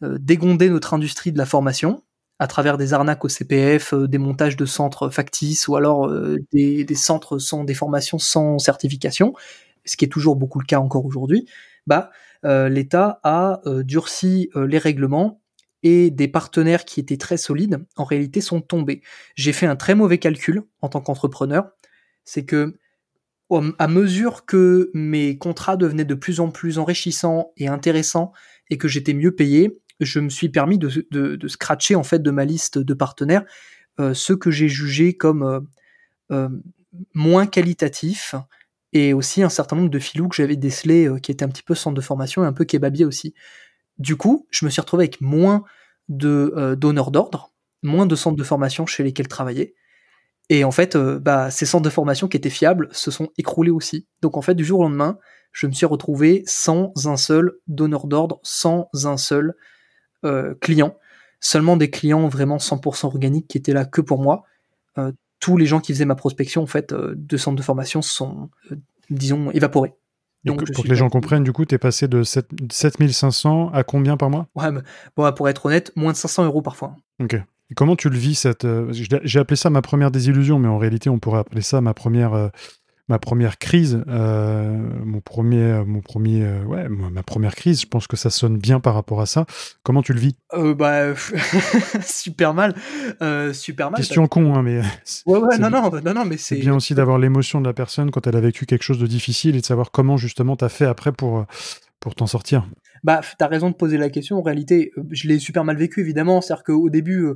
dégondé 0.03 0.69
notre 0.69 0.93
industrie 0.95 1.33
de 1.33 1.39
la 1.39 1.47
formation 1.47 2.03
à 2.39 2.47
travers 2.47 2.77
des 2.77 2.93
arnaques 2.93 3.25
au 3.25 3.31
CPF, 3.31 3.95
des 3.95 4.19
montages 4.19 4.57
de 4.57 4.67
centres 4.67 5.09
factices 5.09 5.69
ou 5.69 5.77
alors 5.77 6.13
des, 6.53 6.85
des 6.85 6.95
centres 6.95 7.39
sans 7.39 7.65
des 7.65 7.73
formations 7.73 8.19
sans 8.19 8.59
certification, 8.59 9.33
ce 9.87 9.97
qui 9.97 10.05
est 10.05 10.09
toujours 10.09 10.37
beaucoup 10.37 10.61
le 10.61 10.67
cas 10.67 10.81
encore 10.81 11.07
aujourd'hui, 11.07 11.49
bah 11.87 12.11
l'État 12.69 13.21
a 13.25 13.61
euh, 13.67 13.83
durci 13.83 14.51
euh, 14.55 14.67
les 14.67 14.79
règlements 14.79 15.43
et 15.83 16.11
des 16.11 16.29
partenaires 16.29 16.85
qui 16.85 17.01
étaient 17.01 17.17
très 17.17 17.37
solides, 17.37 17.85
en 17.97 18.05
réalité, 18.05 18.41
sont 18.41 18.61
tombés. 18.61 19.03
J'ai 19.35 19.53
fait 19.53 19.67
un 19.67 19.77
très 19.77 19.95
mauvais 19.95 20.19
calcul 20.19 20.63
en 20.81 20.89
tant 20.89 21.01
qu'entrepreneur, 21.01 21.71
c'est 22.25 22.45
que 22.45 22.79
à 23.79 23.87
mesure 23.87 24.45
que 24.45 24.91
mes 24.93 25.39
contrats 25.39 25.77
devenaient 25.77 26.05
de 26.05 26.17
plus 26.17 26.41
en 26.41 26.51
plus 26.51 26.79
enrichissants 26.81 27.53
et 27.57 27.69
intéressants 27.69 28.33
et 28.71 28.79
que 28.79 28.89
j'étais 28.89 29.15
mieux 29.15 29.37
payé, 29.37 29.81
je 30.01 30.19
me 30.19 30.31
suis 30.31 30.49
permis 30.49 30.79
de, 30.79 31.07
de, 31.13 31.47
scratcher 31.47 31.95
en 31.95 32.03
fait 32.03 32.21
de 32.21 32.31
ma 32.33 32.45
liste 32.45 32.79
de 32.79 32.95
partenaires 32.95 33.45
ceux 34.15 34.37
que 34.37 34.51
j'ai 34.51 34.69
jugés 34.69 35.17
comme 35.17 35.65
moins 37.15 37.47
qualitatifs 37.47 38.35
et 38.97 39.13
aussi 39.13 39.43
un 39.43 39.51
certain 39.51 39.77
nombre 39.77 39.91
de 39.91 39.99
filous 39.99 40.29
que 40.29 40.37
j'avais 40.37 40.57
décelés 40.57 41.07
euh, 41.07 41.19
qui 41.19 41.31
étaient 41.31 41.45
un 41.45 41.51
petit 41.51 41.63
peu 41.63 41.75
centre 41.75 41.95
de 41.95 42.01
formation 42.01 42.43
et 42.43 42.47
un 42.47 42.55
peu 42.55 42.65
kebabier 42.65 43.05
aussi. 43.05 43.35
Du 43.99 44.17
coup, 44.17 44.47
je 44.51 44.65
me 44.65 44.71
suis 44.71 44.81
retrouvé 44.81 45.05
avec 45.05 45.21
moins 45.21 45.65
de 46.09 46.55
euh, 46.57 46.77
donneurs 46.77 47.11
d'ordre, 47.11 47.53
moins 47.83 48.07
de 48.07 48.17
centres 48.17 48.39
de 48.39 48.43
formation 48.43 48.87
chez 48.87 49.03
lesquels 49.03 49.29
travailler. 49.29 49.75
Et 50.49 50.65
en 50.65 50.71
fait, 50.71 50.97
euh, 50.97 51.19
bah, 51.19 51.51
ces 51.51 51.67
centres 51.67 51.85
de 51.85 51.91
formation 51.91 52.27
qui 52.27 52.39
étaient 52.39 52.49
fiables 52.49 52.89
se 52.93 53.11
sont 53.11 53.29
écroulés 53.37 53.71
aussi. 53.71 54.09
Donc 54.23 54.39
en 54.39 54.43
fait, 54.43 54.55
du 54.55 54.65
jour 54.65 54.81
au 54.81 54.85
lendemain, 54.85 55.19
je 55.53 55.67
me 55.67 55.73
suis 55.73 55.87
retrouvé 55.87 56.43
sans 56.47 56.95
un 57.05 57.19
seul 57.19 57.53
donneur 57.67 58.07
d'ordre, 58.07 58.41
sans 58.43 58.89
un 59.05 59.17
seul 59.17 59.55
client. 60.61 60.99
Seulement 61.39 61.77
des 61.77 61.89
clients 61.89 62.27
vraiment 62.27 62.57
100% 62.57 63.07
organiques 63.07 63.47
qui 63.47 63.59
étaient 63.59 63.73
là 63.73 63.85
que 63.85 64.01
pour 64.01 64.21
moi 64.21 64.43
tous 65.41 65.57
les 65.57 65.67
gens 65.67 65.81
qui 65.81 65.93
faisaient 65.93 66.05
ma 66.05 66.15
prospection 66.15 66.63
en 66.63 66.67
fait 66.67 66.93
euh, 66.93 67.15
de 67.17 67.37
centres 67.37 67.57
de 67.57 67.63
formation 67.63 68.03
sont, 68.03 68.51
euh, 68.71 68.77
disons, 69.11 69.51
évaporés. 69.51 69.95
Donc, 70.45 70.71
pour 70.73 70.85
que 70.85 70.89
les 70.89 70.95
gens 70.95 71.09
comprennent, 71.09 71.43
du 71.43 71.53
coup, 71.53 71.65
tu 71.65 71.75
es 71.75 71.79
passé 71.79 72.07
de 72.07 72.23
7, 72.23 72.47
7500 72.71 73.71
à 73.73 73.83
combien 73.83 74.17
par 74.17 74.31
mois? 74.31 74.47
Ouais, 74.55 74.69
bon, 75.17 75.33
pour 75.33 75.49
être 75.49 75.67
honnête, 75.67 75.91
moins 75.97 76.13
de 76.13 76.17
500 76.17 76.45
euros 76.45 76.63
parfois. 76.63 76.95
Ok. 77.21 77.35
Et 77.35 77.75
comment 77.75 77.97
tu 77.97 78.09
le 78.09 78.17
vis 78.17 78.37
cette 78.37 78.65
euh, 78.65 78.93
J'ai 78.93 79.41
appelé 79.41 79.57
ça 79.57 79.71
ma 79.71 79.83
première 79.83 80.13
désillusion, 80.13 80.61
mais 80.61 80.69
en 80.69 80.79
réalité, 80.79 81.11
on 81.11 81.19
pourrait 81.19 81.41
appeler 81.41 81.63
ça 81.63 81.81
ma 81.81 81.95
première 81.95 82.51
ma 83.09 83.19
première 83.19 83.59
crise, 83.59 84.03
euh, 84.09 84.77
mon 85.05 85.21
premier, 85.21 85.83
mon 85.87 86.01
premier, 86.01 86.43
euh, 86.43 86.65
ouais, 86.65 86.89
ma 86.89 87.23
première 87.23 87.55
crise. 87.55 87.81
Je 87.83 87.87
pense 87.87 88.07
que 88.07 88.17
ça 88.17 88.31
sonne 88.31 88.59
bien 88.59 88.81
par 88.81 88.95
rapport 88.95 89.21
à 89.21 89.27
ça. 89.27 89.47
Comment 89.83 90.03
tu 90.03 90.13
le 90.13 90.21
vis? 90.21 90.37
Euh, 90.55 90.75
Bah 90.75 91.15
super 92.05 92.55
mal, 92.55 92.75
super 93.55 93.91
mal. 93.91 93.99
Question 93.99 94.27
con, 94.27 94.55
hein, 94.55 94.63
mais. 94.63 94.81
Ouais, 95.27 95.39
ouais, 95.39 95.59
non, 95.59 95.71
non, 95.71 95.91
non, 95.91 96.15
non, 96.15 96.25
mais 96.25 96.37
c'est. 96.37 96.57
bien 96.57 96.75
aussi 96.75 96.95
d'avoir 96.95 97.19
l'émotion 97.19 97.61
de 97.61 97.67
la 97.67 97.73
personne 97.73 98.11
quand 98.11 98.27
elle 98.27 98.37
a 98.37 98.41
vécu 98.41 98.67
quelque 98.67 98.83
chose 98.83 98.99
de 98.99 99.07
difficile 99.07 99.57
et 99.57 99.61
de 99.61 99.67
savoir 99.67 99.91
comment 99.91 100.17
justement 100.17 100.57
t'as 100.57 100.69
fait 100.69 100.85
après 100.85 101.13
pour 101.13 101.47
pour 102.01 102.15
t'en 102.15 102.27
sortir. 102.27 102.69
Bah, 103.05 103.21
t'as 103.39 103.47
raison 103.47 103.71
de 103.71 103.75
poser 103.75 103.99
la 103.99 104.11
question. 104.11 104.39
En 104.39 104.43
réalité, 104.43 104.93
je 105.11 105.29
l'ai 105.29 105.39
super 105.39 105.65
mal 105.65 105.77
vécu 105.77 106.01
évidemment. 106.01 106.41
C'est-à-dire 106.41 106.65
qu'au 106.65 106.91
début 106.91 107.27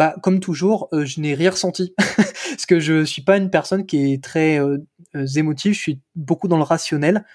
bah 0.00 0.14
comme 0.22 0.40
toujours, 0.40 0.88
euh, 0.94 1.04
je 1.04 1.20
n'ai 1.20 1.34
rien 1.34 1.50
ressenti 1.50 1.92
parce 2.16 2.64
que 2.64 2.80
je 2.80 3.04
suis 3.04 3.20
pas 3.20 3.36
une 3.36 3.50
personne 3.50 3.84
qui 3.84 4.14
est 4.14 4.24
très 4.24 4.58
euh, 4.58 4.78
euh, 5.14 5.26
émotive. 5.36 5.74
Je 5.74 5.78
suis 5.78 6.00
beaucoup 6.16 6.48
dans 6.48 6.56
le 6.56 6.62
rationnel. 6.62 7.26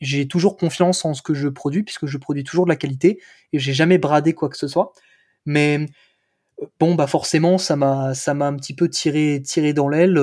j'ai 0.00 0.26
toujours 0.28 0.56
confiance 0.56 1.04
en 1.04 1.12
ce 1.12 1.20
que 1.20 1.34
je 1.34 1.48
produis 1.48 1.82
puisque 1.82 2.06
je 2.06 2.16
produis 2.16 2.42
toujours 2.42 2.64
de 2.64 2.70
la 2.70 2.76
qualité 2.76 3.20
et 3.52 3.58
j'ai 3.58 3.74
jamais 3.74 3.98
bradé 3.98 4.32
quoi 4.32 4.48
que 4.48 4.56
ce 4.56 4.66
soit. 4.66 4.94
Mais 5.44 5.86
bon 6.80 6.94
bah 6.94 7.06
forcément 7.06 7.58
ça 7.58 7.76
m'a 7.76 8.14
ça 8.14 8.32
m'a 8.32 8.46
un 8.46 8.56
petit 8.56 8.74
peu 8.74 8.88
tiré 8.88 9.42
tiré 9.44 9.74
dans 9.74 9.88
l'aile. 9.90 10.18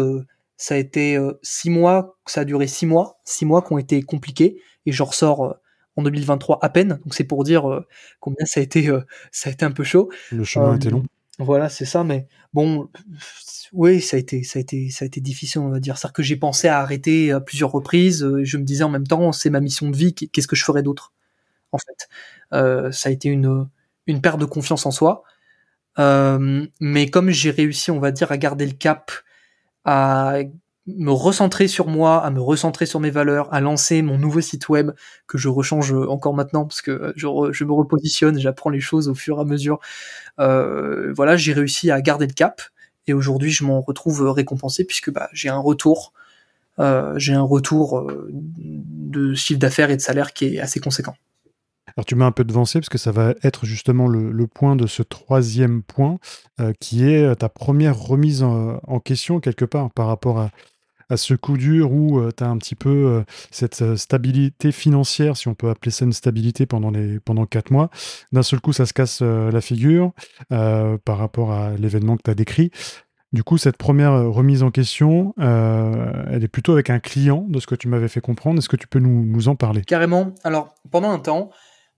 ça 0.58 0.74
a 0.74 0.78
été 0.78 1.20
six 1.44 1.70
mois, 1.70 2.18
ça 2.26 2.42
a 2.42 2.46
duré 2.46 2.66
six 2.66 2.88
mois, 2.88 3.20
six 3.24 3.46
mois 3.46 3.62
qui 3.62 3.72
ont 3.74 3.78
été 3.78 4.02
compliqués 4.02 4.64
et 4.88 4.92
j'en 4.92 5.06
ressors 5.06 5.60
en 6.00 6.04
2023 6.04 6.60
à 6.62 6.70
peine. 6.70 7.00
Donc 7.04 7.14
c'est 7.14 7.24
pour 7.24 7.44
dire 7.44 7.70
euh, 7.70 7.86
combien 8.20 8.46
ça 8.46 8.60
a 8.60 8.64
été, 8.64 8.90
euh, 8.90 9.02
ça 9.32 9.50
a 9.50 9.54
été 9.54 9.66
un 9.66 9.72
peu 9.72 9.84
chaud. 9.84 10.10
Le 10.32 10.44
chemin 10.44 10.76
était 10.76 10.90
long. 10.90 11.04
Voilà, 11.40 11.70
c'est 11.70 11.86
ça. 11.86 12.04
Mais 12.04 12.28
bon, 12.54 12.90
oui, 13.74 14.02
ça 14.02 14.18
a 14.18 14.20
été, 14.20 14.44
ça 14.44 14.60
a 14.60 14.62
été, 14.62 14.90
ça 14.90 15.06
a 15.06 15.08
été 15.08 15.22
difficile, 15.22 15.62
on 15.62 15.70
va 15.70 15.80
dire. 15.80 15.98
C'est 15.98 16.12
que 16.12 16.22
j'ai 16.24 16.36
pensé 16.36 16.68
à 16.68 16.80
arrêter 16.80 17.32
à 17.32 17.40
plusieurs 17.40 17.72
reprises. 17.72 18.28
je 18.44 18.58
me 18.58 18.64
disais 18.64 18.84
en 18.84 18.90
même 18.90 19.08
temps, 19.08 19.32
c'est 19.32 19.50
ma 19.50 19.62
mission 19.62 19.90
de 19.90 19.96
vie. 19.96 20.14
Qu'est-ce 20.14 20.48
que 20.48 20.56
je 20.58 20.66
ferais 20.66 20.84
d'autre, 20.84 21.14
en 21.72 21.78
fait 21.78 22.92
Ça 22.92 23.10
a 23.10 23.12
été 23.12 23.30
une 23.30 23.68
une 24.08 24.22
perte 24.22 24.40
de 24.40 24.46
confiance 24.46 24.86
en 24.86 24.92
soi. 24.92 25.24
mais 25.98 27.10
comme 27.10 27.30
j'ai 27.32 27.52
réussi, 27.52 27.92
on 27.92 28.00
va 28.00 28.12
dire, 28.12 28.32
à 28.32 28.38
garder 28.38 28.66
le 28.66 28.74
cap, 28.74 29.12
à 29.86 30.40
me 30.88 31.12
recentrer 31.12 31.68
sur 31.68 31.88
moi, 31.88 32.24
à 32.24 32.30
me 32.32 32.42
recentrer 32.42 32.86
sur 32.86 33.00
mes 33.00 33.10
valeurs, 33.10 33.54
à 33.54 33.62
lancer 33.62 34.02
mon 34.02 34.18
nouveau 34.18 34.42
site 34.42 34.70
web 34.70 34.92
que 35.28 35.38
je 35.38 35.48
rechange 35.48 35.94
encore 35.94 36.34
maintenant 36.34 36.66
parce 36.66 36.82
que 36.82 37.14
je, 37.16 37.28
je 37.52 37.64
me 37.64 37.74
repositionne, 37.74 38.40
j'apprends 38.40 38.70
les 38.70 38.80
choses 38.80 39.08
au 39.08 39.16
fur 39.16 39.38
et 39.38 39.42
à 39.42 39.46
mesure. 39.46 39.80
Euh, 40.40 41.14
voilà, 41.14 41.38
j'ai 41.38 41.54
réussi 41.54 41.92
à 41.92 42.02
garder 42.02 42.28
le 42.28 42.34
cap 42.34 42.62
et 43.08 43.14
aujourd'hui 43.14 43.52
je 43.52 43.64
m'en 43.64 43.82
retrouve 43.82 44.30
récompensé 44.32 44.86
puisque 44.86 45.12
bah, 45.12 45.30
j'ai 45.34 45.50
un 45.50 45.60
retour, 45.60 46.14
euh, 46.80 47.14
j'ai 47.18 47.34
un 47.34 47.42
retour 47.42 48.00
euh, 48.00 48.30
de 48.32 49.34
chiffre 49.34 49.60
d'affaires 49.60 49.92
et 49.92 49.98
de 49.98 50.02
salaire 50.02 50.34
qui 50.34 50.56
est 50.56 50.60
assez 50.60 50.80
conséquent. 50.80 51.16
Alors 51.98 52.06
tu 52.06 52.16
m'as 52.16 52.26
un 52.26 52.32
peu 52.32 52.44
devancé 52.44 52.80
parce 52.80 52.90
que 52.90 52.98
ça 52.98 53.12
va 53.12 53.34
être 53.44 53.66
justement 53.66 54.08
le, 54.08 54.48
point 54.48 54.76
de 54.76 54.88
ce 54.88 55.04
troisième 55.04 55.84
point 55.84 56.18
euh, 56.60 56.74
qui 56.80 57.06
est 57.06 57.36
ta 57.36 57.50
première 57.50 57.98
remise 57.98 58.44
en, 58.44 59.00
question 59.00 59.40
quelque 59.40 59.66
part 59.66 59.92
par 59.92 60.08
rapport 60.08 60.40
à, 60.40 60.50
à 61.10 61.18
ce 61.18 61.34
coup 61.34 61.58
dur 61.58 61.92
où 61.92 62.20
euh, 62.20 62.32
tu 62.36 62.44
as 62.44 62.48
un 62.48 62.58
petit 62.58 62.76
peu 62.76 62.90
euh, 62.90 63.24
cette 63.52 63.82
euh, 63.82 63.96
stabilité 63.98 64.72
financière, 64.72 65.36
si 65.36 65.48
on 65.48 65.56
peut 65.56 65.70
appeler 65.70 65.92
ça 65.92 66.06
une 66.06 66.14
stabilité 66.14 66.66
pendant 66.66 66.92
les 66.92 67.20
pendant 67.20 67.46
quatre 67.46 67.72
mois. 67.72 67.90
D'un 68.32 68.44
seul 68.44 68.62
coup, 68.62 68.74
ça 68.74 68.86
se 68.86 68.94
casse 68.94 69.22
la 69.22 69.62
figure 69.62 70.12
par 70.50 71.18
rapport 71.18 71.52
à 71.52 71.72
l'événement 71.72 72.18
que 72.18 72.24
tu 72.24 72.32
as 72.32 72.36
décrit. 72.36 72.72
Du 73.32 73.44
coup, 73.44 73.58
cette 73.58 73.78
première 73.78 74.26
remise 74.26 74.64
en 74.64 74.72
question, 74.72 75.34
elle 75.38 76.44
est 76.44 76.48
plutôt 76.48 76.74
avec 76.74 76.90
un 76.90 77.00
client, 77.00 77.46
de 77.48 77.60
ce 77.60 77.68
que 77.68 77.76
tu 77.76 77.88
m'avais 77.88 78.08
fait 78.08 78.22
comprendre. 78.22 78.60
Est-ce 78.60 78.70
que 78.70 78.76
tu 78.76 78.88
peux 78.88 79.00
nous, 79.00 79.26
nous, 79.26 79.48
en 79.48 79.56
parler? 79.56 79.82
Carrément. 79.82 80.34
Alors, 80.44 80.76
pendant 80.92 81.12
un 81.12 81.20
temps, 81.20 81.50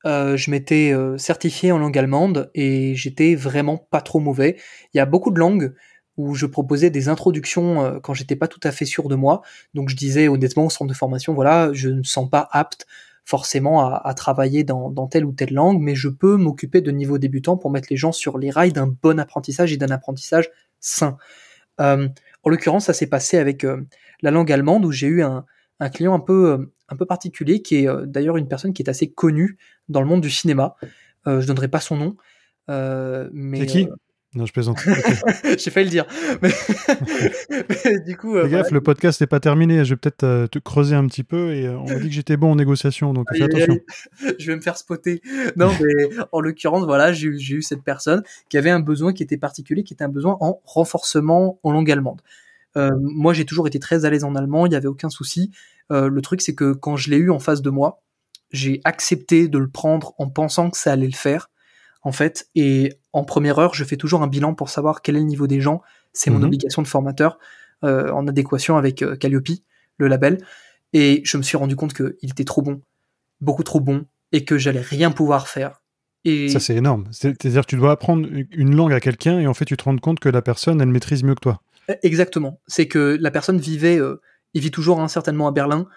je 0.06 0.52
m'étais 0.52 0.94
certifié 1.18 1.72
en 1.72 1.78
langue 1.78 1.98
allemande 1.98 2.50
et 2.56 2.96
j'étais 2.96 3.36
vraiment 3.36 3.78
pas 3.78 4.02
trop 4.02 4.20
mauvais. 4.20 4.58
Il 4.94 4.98
y 4.98 5.00
a 5.00 5.06
beaucoup 5.06 5.32
de 5.32 5.40
langues 5.40 5.74
où 6.18 6.36
je 6.36 6.46
proposais 6.46 6.90
des 6.90 7.10
introductions 7.10 7.84
euh, 7.84 8.00
quand 8.00 8.14
j'étais 8.14 8.36
pas 8.36 8.48
tout 8.48 8.60
à 8.64 8.72
fait 8.72 8.86
sûr 8.86 9.08
de 9.08 9.16
moi. 9.16 9.42
Donc 9.74 9.90
je 9.90 9.96
disais 9.96 10.28
honnêtement 10.28 10.66
au 10.66 10.70
centre 10.70 10.90
de 10.90 10.96
formation, 10.96 11.34
voilà, 11.34 11.72
je 11.74 11.90
ne 11.90 12.04
sens 12.04 12.30
pas 12.30 12.48
apte 12.52 12.86
forcément 13.24 13.94
à, 13.94 14.14
travailler 14.16 14.64
dans, 14.64 15.08
telle 15.08 15.26
ou 15.26 15.32
telle 15.32 15.54
langue, 15.54 15.80
mais 15.80 15.94
je 15.94 16.10
peux 16.10 16.38
m'occuper 16.38 16.82
de 16.82 16.90
niveau 16.92 17.20
débutant 17.20 17.56
pour 17.56 17.70
mettre 17.70 17.88
les 17.92 17.96
gens 17.96 18.12
sur 18.12 18.40
les 18.40 18.50
rails 18.50 18.74
d'un 18.74 18.88
bon 18.88 19.20
apprentissage 19.20 19.72
et 19.72 19.78
d'un 19.78 19.92
apprentissage 19.92 20.50
sain. 20.80 21.18
Euh, 21.80 22.10
en 22.44 22.50
l'occurrence, 22.50 22.86
ça 22.86 22.94
s'est 22.94 23.08
passé 23.08 23.38
avec 23.38 23.64
euh, 23.64 23.86
la 24.24 24.32
langue 24.32 24.52
allemande 24.52 24.86
où 24.86 24.92
j'ai 24.92 25.08
eu 25.08 25.22
un, 25.22 25.46
client 25.90 26.14
un 26.14 26.20
peu, 26.20 26.72
un 26.90 26.96
peu 26.96 27.06
particulier 27.06 27.62
qui 27.62 27.78
est 27.78 28.06
d'ailleurs 28.06 28.38
une 28.38 28.48
personne 28.48 28.74
qui 28.74 28.84
est 28.84 28.90
assez 28.90 29.12
connue 29.12 29.58
dans 29.90 30.02
le 30.02 30.08
monde 30.08 30.22
du 30.22 30.30
cinéma. 30.30 30.76
je 31.26 31.46
donnerai 31.46 31.68
pas 31.68 31.80
son 31.80 31.98
nom. 31.98 32.16
mais, 32.68 33.60
c'est 33.60 33.66
qui? 33.66 33.88
non, 34.34 34.46
je 34.46 34.54
plaisante. 34.54 34.78
J'ai 35.58 35.72
failli 35.72 35.88
le 35.88 35.92
dire. 35.92 36.06
Mais, 36.42 38.00
du 38.06 38.16
coup. 38.16 38.38
Euh, 38.38 38.44
fais 38.46 38.50
gaffe, 38.50 38.72
le 38.72 38.80
podcast 38.80 39.20
n'est 39.20 39.28
pas 39.28 39.42
terminé. 39.42 39.84
Je 39.84 39.94
vais 39.94 39.98
peut-être 39.98 40.24
euh, 40.24 40.48
te 40.48 40.58
creuser 40.58 40.96
un 40.96 41.06
petit 41.08 41.24
peu 41.24 41.54
et 41.54 41.68
euh, 41.68 41.78
on 41.78 41.86
m'a 41.86 41.96
dit 41.96 42.08
que 42.08 42.14
j'étais 42.14 42.38
bon 42.38 42.52
en 42.52 42.56
négociation, 42.56 43.14
donc 43.14 43.28
fais 43.36 43.44
attention. 43.44 43.78
Je 44.40 44.48
vais 44.48 44.56
me 44.56 44.62
faire 44.62 44.78
spotter. 44.78 45.22
Non, 45.58 45.70
mais 45.82 46.10
en 46.32 46.40
l'occurrence, 46.40 46.86
voilà, 46.86 47.12
j'ai 47.12 47.28
eu 47.28 47.62
cette 47.62 47.84
personne 47.84 48.24
qui 48.48 48.58
avait 48.58 48.70
un 48.70 48.80
besoin 48.80 49.12
qui 49.12 49.22
était 49.22 49.38
particulier, 49.38 49.84
qui 49.84 49.94
était 49.94 50.06
un 50.06 50.10
besoin 50.10 50.38
en 50.40 50.62
renforcement 50.64 51.60
en 51.64 51.74
langue 51.74 51.92
allemande. 51.92 52.22
Moi, 52.76 53.34
j'ai 53.34 53.46
toujours 53.46 53.68
été 53.68 53.80
très 53.80 54.06
à 54.06 54.10
l'aise 54.10 54.24
en 54.24 54.36
allemand, 54.36 54.66
il 54.66 54.70
n'y 54.70 54.76
avait 54.76 54.88
aucun 54.88 55.10
souci. 55.10 55.52
le 55.90 56.22
truc, 56.22 56.42
c'est 56.42 56.56
que 56.56 56.74
quand 56.74 56.96
je 56.96 57.10
l'ai 57.10 57.18
eu 57.18 57.32
en 57.32 57.40
face 57.40 57.62
de 57.62 57.70
moi, 57.70 58.02
j'ai 58.52 58.82
accepté 58.84 59.48
de 59.48 59.58
le 59.58 59.70
prendre 59.70 60.14
en 60.18 60.30
pensant 60.30 60.70
que 60.70 60.78
ça 60.78 60.92
allait 60.92 61.08
le 61.08 61.14
faire 61.14 61.50
en 62.04 62.12
fait. 62.12 62.50
Et 62.56 62.94
en 63.14 63.24
première 63.24 63.60
heure, 63.60 63.74
je 63.74 63.84
fais 63.84 63.98
toujours 63.98 64.22
un 64.24 64.28
bilan 64.28 64.54
pour 64.54 64.70
savoir 64.70 65.02
quel 65.02 65.16
est 65.16 65.20
le 65.20 65.26
niveau 65.26 65.48
des 65.48 65.62
gens. 65.62 65.82
C'est 66.14 66.30
mon 66.30 66.40
mhm. 66.40 66.46
obligation 66.46 66.82
de 66.82 66.88
formateur 66.88 67.40
euh, 67.84 68.12
en 68.12 68.28
adéquation 68.28 68.78
avec 68.78 69.02
euh, 69.02 69.16
Calliope, 69.16 69.50
le 69.98 70.08
label. 70.08 70.40
Et 70.94 71.22
je 71.24 71.38
me 71.38 71.44
suis 71.44 71.58
rendu 71.58 71.76
compte 71.76 71.94
qu'il 71.94 72.30
était 72.30 72.44
trop 72.44 72.62
bon, 72.62 72.82
beaucoup 73.40 73.64
trop 73.64 73.80
bon, 73.80 74.06
et 74.32 74.44
que 74.44 74.58
j'allais 74.58 74.82
rien 74.82 75.12
pouvoir 75.12 75.48
faire. 75.48 75.82
Et... 76.26 76.50
Ça, 76.50 76.60
c'est 76.60 76.76
énorme. 76.76 77.08
C'est-à-dire 77.12 77.66
tu 77.66 77.78
dois 77.78 77.92
apprendre 77.92 78.28
une 78.52 78.76
langue 78.76 78.94
à 78.94 79.00
quelqu'un 79.00 79.40
et 79.40 79.48
en 79.48 79.54
fait, 79.54 79.66
tu 79.66 79.78
te 79.78 79.84
rends 79.84 79.98
compte 79.98 80.20
que 80.20 80.30
la 80.30 80.42
personne, 80.42 80.82
elle 80.82 80.90
maîtrise 80.90 81.24
mieux 81.24 81.36
que 81.36 81.40
toi. 81.40 81.62
E, 81.90 81.94
exactement. 82.04 82.60
C'est 82.68 82.88
que 82.88 83.18
la 83.20 83.32
personne 83.32 83.60
vivait, 83.60 84.00
euh, 84.00 84.22
il 84.54 84.62
vit 84.62 84.72
toujours 84.72 85.00
hein, 85.02 85.08
certainement 85.08 85.48
à 85.48 85.52
Berlin, 85.52 85.88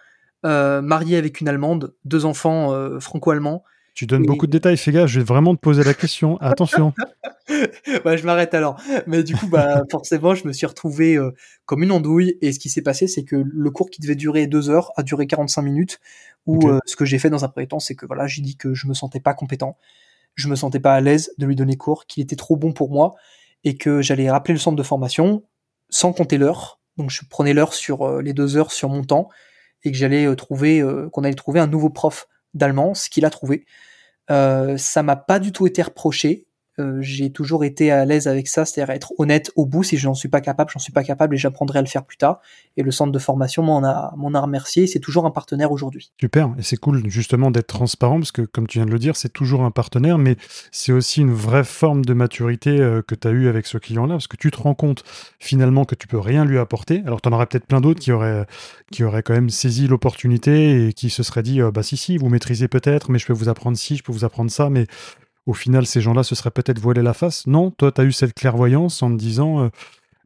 marié 0.43 1.17
avec 1.17 1.41
une 1.41 1.49
Allemande, 1.49 1.95
deux 2.05 2.27
enfants 2.27 3.01
franco-allemands, 3.01 3.65
tu 3.95 4.07
donnes 4.07 4.27
beaucoup 4.27 4.49
de 4.49 4.53
détails, 4.53 4.77
fais 4.77 4.91
gaffe, 4.91 5.09
je 5.09 5.21
vais 5.21 5.25
vraiment 5.25 5.55
te 5.55 5.61
poser 5.61 5.85
la 5.85 5.95
question. 5.95 6.37
Attention. 6.41 6.93
bah, 8.05 8.17
je 8.17 8.25
m'arrête 8.25 8.53
alors. 8.53 8.81
Mais 9.07 9.23
du 9.23 9.37
coup, 9.37 9.47
bah, 9.47 9.83
forcément, 9.91 10.35
je 10.35 10.49
me 10.49 10.53
suis 10.53 10.67
retrouvé 10.67 11.17
euh, 11.17 11.31
comme 11.65 11.85
une 11.85 11.93
andouille. 11.93 12.37
Et 12.43 12.53
ce 12.53 12.59
qui 12.59 12.71
s'est 12.71 12.83
passé, 12.83 13.07
c'est 13.07 13.23
que 13.23 13.37
le 13.37 13.71
cours 13.71 13.91
qui 13.91 14.01
devait 14.01 14.17
durer 14.17 14.49
deux 14.49 14.69
heures 14.69 14.91
a 14.97 15.05
duré 15.05 15.29
45 15.29 15.63
minutes. 15.63 16.01
Ou 16.47 16.69
euh, 16.69 16.81
ce 16.87 16.97
que 16.97 17.05
j'ai 17.05 17.21
fait 17.21 17.31
dans 17.31 17.45
un 17.45 17.49
premier 17.49 17.69
temps, 17.69 17.79
c'est 17.79 17.95
que 17.95 18.05
voilà, 18.05 18.27
j'ai 18.27 18.43
dit 18.43 18.57
que 18.57 18.75
je 18.75 18.89
me 18.89 18.95
sentais 18.95 19.21
pas 19.21 19.33
compétent, 19.33 19.79
je 20.35 20.49
me 20.49 20.57
sentais 20.57 20.81
pas 20.81 20.95
à 20.95 21.01
l'aise 21.01 21.33
de 21.39 21.47
lui 21.47 21.55
donner 21.55 21.77
cours, 21.77 22.05
qu'il 22.07 22.23
était 22.23 22.37
trop 22.37 22.57
bon 22.57 22.73
pour 22.73 22.91
moi, 22.91 23.15
et 23.63 23.77
que 23.77 24.03
j'allais 24.03 24.29
rappeler 24.29 24.55
le 24.55 24.61
centre 24.61 24.77
de 24.77 24.83
formation 24.83 25.45
sans 25.95 26.13
compter 26.13 26.39
l'heure. 26.39 26.81
Donc 26.97 27.11
je 27.11 27.23
prenais 27.29 27.55
l'heure 27.55 27.73
sur 27.73 28.03
euh, 28.03 28.21
les 28.21 28.33
deux 28.33 28.57
heures 28.57 28.73
sur 28.73 28.89
mon 28.89 29.05
temps, 29.05 29.29
et 29.85 29.93
que 29.93 29.97
j'allais 29.97 30.35
trouver, 30.35 30.83
qu'on 31.13 31.25
allait 31.25 31.35
trouver 31.35 31.61
un 31.61 31.67
nouveau 31.67 31.91
prof 31.91 32.27
d'allemand, 32.55 32.95
ce 32.95 33.11
qu'il 33.11 33.25
a 33.25 33.31
trouvé. 33.31 33.67
Euh, 34.31 34.77
ça 34.77 35.03
m'a 35.03 35.17
pas 35.17 35.39
du 35.39 35.53
tout 35.53 35.67
été 35.67 35.83
reproché. 35.83 36.47
Euh, 36.81 36.99
j'ai 37.01 37.31
toujours 37.31 37.65
été 37.65 37.93
à 37.93 38.05
l'aise 38.05 38.27
avec 38.27 38.49
ça, 38.49 38.65
c'est-à-dire 38.65 38.95
être 38.95 39.13
honnête 39.19 39.53
au 39.55 39.65
bout. 39.65 39.85
Si 39.85 39.97
je 39.97 40.09
n'en 40.09 40.15
suis 40.15 40.29
pas 40.29 40.41
capable, 40.41 40.71
j'en 40.71 40.81
suis 40.81 40.93
pas 40.93 41.05
capable 41.05 41.35
et 41.35 41.39
j'apprendrai 41.39 41.79
à 41.79 41.83
le 41.83 41.89
faire 41.89 42.05
plus 42.05 42.17
tard. 42.17 42.41
Et 42.77 42.83
le 42.83 42.91
centre 42.91 43.13
de 43.13 43.19
formation 43.19 43.63
m'en 43.63 43.85
a, 43.85 44.13
m'en 44.17 44.35
a 44.35 44.41
remercié. 44.41 44.87
C'est 44.87 44.99
toujours 44.99 45.25
un 45.25 45.31
partenaire 45.31 45.71
aujourd'hui. 45.71 46.13
Super. 46.21 46.53
Et 46.59 46.63
c'est 46.63 46.77
cool 46.77 47.09
justement 47.09 47.53
d'être 47.53 47.69
transparent 47.69 48.19
parce 48.19 48.33
que, 48.33 48.43
comme 48.43 48.67
tu 48.67 48.79
viens 48.79 48.87
de 48.87 48.91
le 48.91 48.99
dire, 48.99 49.15
c'est 49.15 49.33
toujours 49.33 49.63
un 49.63 49.71
partenaire, 49.71 50.19
mais 50.19 50.37
c'est 50.73 50.93
aussi 50.93 51.21
une 51.21 51.33
vraie 51.33 51.65
forme 51.65 52.05
de 52.05 52.13
maturité 52.13 52.81
euh, 52.81 53.03
que 53.03 53.15
tu 53.15 53.29
as 53.29 53.31
eu 53.31 53.47
avec 53.47 53.67
ce 53.67 53.79
client-là 53.79 54.15
parce 54.15 54.27
que 54.27 54.37
tu 54.37 54.51
te 54.51 54.61
rends 54.61 54.75
compte 54.75 55.05
finalement 55.39 55.85
que 55.85 55.95
tu 55.95 56.09
peux 56.09 56.19
rien 56.19 56.45
lui 56.45 56.59
apporter. 56.59 57.03
Alors, 57.07 57.21
tu 57.21 57.29
en 57.29 57.33
aurais 57.33 57.47
peut-être 57.47 57.67
plein 57.67 57.81
d'autres 57.81 58.01
qui 58.01 58.11
auraient, 58.11 58.47
qui 58.91 59.05
auraient 59.05 59.23
quand 59.23 59.35
même 59.35 59.51
saisi 59.51 59.87
l'opportunité 59.87 60.89
et 60.89 60.93
qui 60.93 61.11
se 61.11 61.23
seraient 61.23 61.45
dit, 61.45 61.61
bah 61.73 61.85
si, 61.85 61.97
si, 61.97 62.19
vous 62.19 62.29
maîtrisez 62.29 62.67
peut-être, 62.67 63.11
mais 63.11 63.19
je 63.19 63.27
peux 63.27 63.33
vous 63.33 63.49
apprendre 63.49 63.77
ci, 63.77 63.97
je 63.97 64.03
peux 64.03 64.13
vous 64.13 64.25
apprendre 64.25 64.51
ça, 64.51 64.71
mais 64.71 64.87
au 65.47 65.55
final, 65.55 65.87
ces 65.87 66.01
gens-là 66.01 66.23
se 66.23 66.35
seraient 66.35 66.51
peut-être 66.51 66.79
voilé 66.79 67.03
la 67.03 67.15
face. 67.15 67.47
Non, 67.47 67.71
toi, 67.71 67.93
tu 67.93 68.01
as 68.01 68.05
eu 68.05 68.13
cette 68.13 68.35
clairvoyance 68.35 69.03
en 69.03 69.11
te 69.11 69.17
disant, 69.17 69.65
euh, 69.65 69.69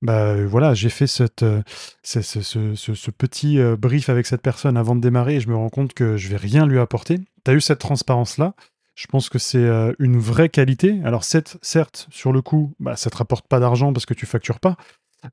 bah 0.00 0.28
euh, 0.28 0.46
voilà, 0.46 0.74
j'ai 0.74 0.90
fait 0.90 1.06
euh, 1.42 1.62
ce, 2.02 3.10
petit 3.10 3.58
brief 3.78 4.08
avec 4.08 4.26
cette 4.26 4.42
personne 4.42 4.76
avant 4.76 4.94
de 4.94 5.00
démarrer 5.00 5.36
et 5.36 5.40
je 5.40 5.48
me 5.48 5.56
rends 5.56 5.70
compte 5.70 5.92
que 5.92 6.16
je 6.16 6.28
vais 6.28 6.36
rien 6.36 6.66
lui 6.66 6.78
apporter. 6.78 7.18
Tu 7.44 7.50
as 7.50 7.54
eu 7.54 7.60
cette 7.60 7.80
transparence-là. 7.80 8.54
Je 8.94 9.06
pense 9.06 9.28
que 9.28 9.38
c'est 9.38 9.64
une 10.00 10.18
vraie 10.18 10.48
qualité. 10.48 11.00
Alors, 11.04 11.22
certes, 11.22 12.08
sur 12.10 12.32
le 12.32 12.42
coup, 12.42 12.74
bah, 12.80 12.96
ça 12.96 13.10
te 13.10 13.16
rapporte 13.16 13.46
pas 13.46 13.60
d'argent 13.60 13.92
parce 13.92 14.06
que 14.06 14.14
tu 14.14 14.26
factures 14.26 14.58
pas, 14.58 14.76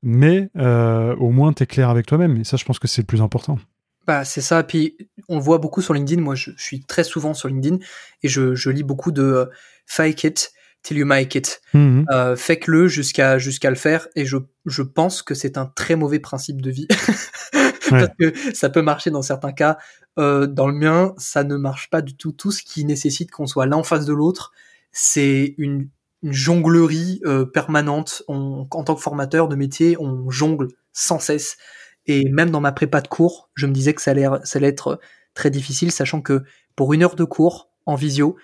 mais 0.04 0.50
au 0.54 1.30
moins, 1.30 1.52
tu 1.52 1.64
es 1.64 1.66
clair 1.66 1.90
avec 1.90 2.06
toi-même. 2.06 2.36
Et 2.36 2.44
ça, 2.44 2.56
je 2.56 2.64
pense 2.64 2.78
que 2.78 2.86
c'est 2.86 3.02
le 3.02 3.06
plus 3.06 3.22
important. 3.22 3.58
Bah, 4.06 4.24
c'est 4.24 4.40
ça. 4.40 4.62
Puis 4.62 4.96
on 5.28 5.36
le 5.36 5.42
voit 5.42 5.58
beaucoup 5.58 5.82
sur 5.82 5.94
LinkedIn. 5.94 6.22
Moi, 6.22 6.34
je, 6.34 6.50
suis 6.56 6.80
très 6.84 7.04
souvent 7.04 7.34
sur 7.34 7.48
LinkedIn 7.48 7.78
et 8.22 8.28
je, 8.28 8.54
je 8.54 8.70
lis 8.70 8.84
beaucoup 8.84 9.12
de 9.12 9.50
fake 9.86 10.24
it 10.24 10.52
till 10.82 10.98
you 10.98 11.06
make 11.06 11.34
it. 11.34 11.60
Mmh 11.74 12.04
euh, 12.10 12.36
fake-le 12.36 12.86
jusqu'à 12.86 13.38
jusqu'à 13.38 13.70
le 13.70 13.76
faire. 13.76 14.06
Et 14.14 14.24
je, 14.24 14.36
je 14.64 14.82
pense 14.82 15.22
que 15.22 15.34
c'est 15.34 15.58
un 15.58 15.66
très 15.66 15.96
mauvais 15.96 16.20
principe 16.20 16.62
de 16.62 16.70
vie. 16.70 16.86
Parce 17.90 18.08
que 18.18 18.32
ça 18.54 18.68
peut 18.68 18.82
marcher 18.82 19.10
dans 19.10 19.22
certains 19.22 19.52
cas. 19.52 19.78
Euh, 20.18 20.46
dans 20.46 20.66
le 20.66 20.74
mien, 20.74 21.14
ça 21.18 21.44
ne 21.44 21.56
marche 21.56 21.90
pas 21.90 22.02
du 22.02 22.16
tout. 22.16 22.32
Tout 22.32 22.50
ce 22.50 22.62
qui 22.62 22.84
nécessite 22.84 23.30
qu'on 23.30 23.46
soit 23.46 23.66
l'un 23.66 23.76
en 23.76 23.82
face 23.84 24.06
de 24.06 24.12
l'autre, 24.12 24.52
c'est 24.92 25.54
une, 25.58 25.88
une, 26.22 26.32
jonglerie 26.32 27.20
euh, 27.26 27.44
permanente. 27.44 28.22
en 28.26 28.66
tant 28.66 28.94
que 28.94 29.00
formateur 29.00 29.46
de 29.48 29.54
métier, 29.54 29.96
on 30.00 30.28
jongle 30.30 30.68
sans 30.92 31.18
cesse. 31.18 31.58
Et 32.06 32.28
même 32.28 32.50
dans 32.50 32.60
ma 32.60 32.72
prépa 32.72 33.00
de 33.00 33.08
cours, 33.08 33.50
je 33.54 33.66
me 33.66 33.72
disais 33.72 33.94
que 33.94 34.02
ça 34.02 34.12
allait, 34.12 34.26
ça 34.44 34.58
allait 34.58 34.68
être 34.68 35.00
très 35.34 35.50
difficile, 35.50 35.90
sachant 35.90 36.20
que 36.20 36.44
pour 36.74 36.92
une 36.92 37.02
heure 37.02 37.16
de 37.16 37.24
cours 37.24 37.70
en 37.84 37.94
visio, 37.94 38.36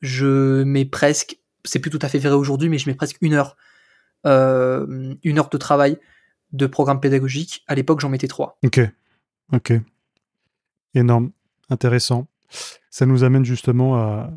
je 0.00 0.62
mets 0.62 0.84
presque, 0.84 1.38
c'est 1.64 1.78
plus 1.78 1.90
tout 1.90 1.98
à 2.02 2.08
fait 2.08 2.18
vrai 2.18 2.30
aujourd'hui, 2.30 2.68
mais 2.68 2.78
je 2.78 2.88
mets 2.88 2.94
presque 2.94 3.16
une 3.20 3.34
heure, 3.34 3.56
euh, 4.26 5.14
une 5.22 5.38
heure 5.38 5.50
de 5.50 5.58
travail 5.58 5.98
de 6.52 6.66
programme 6.66 7.00
pédagogique. 7.00 7.64
À 7.66 7.74
l'époque, 7.74 8.00
j'en 8.00 8.08
mettais 8.08 8.28
trois. 8.28 8.58
Ok, 8.64 8.80
ok, 9.52 9.72
énorme, 10.94 11.30
intéressant. 11.68 12.26
Ça 12.90 13.06
nous 13.06 13.24
amène 13.24 13.44
justement 13.44 13.96
à. 13.96 14.30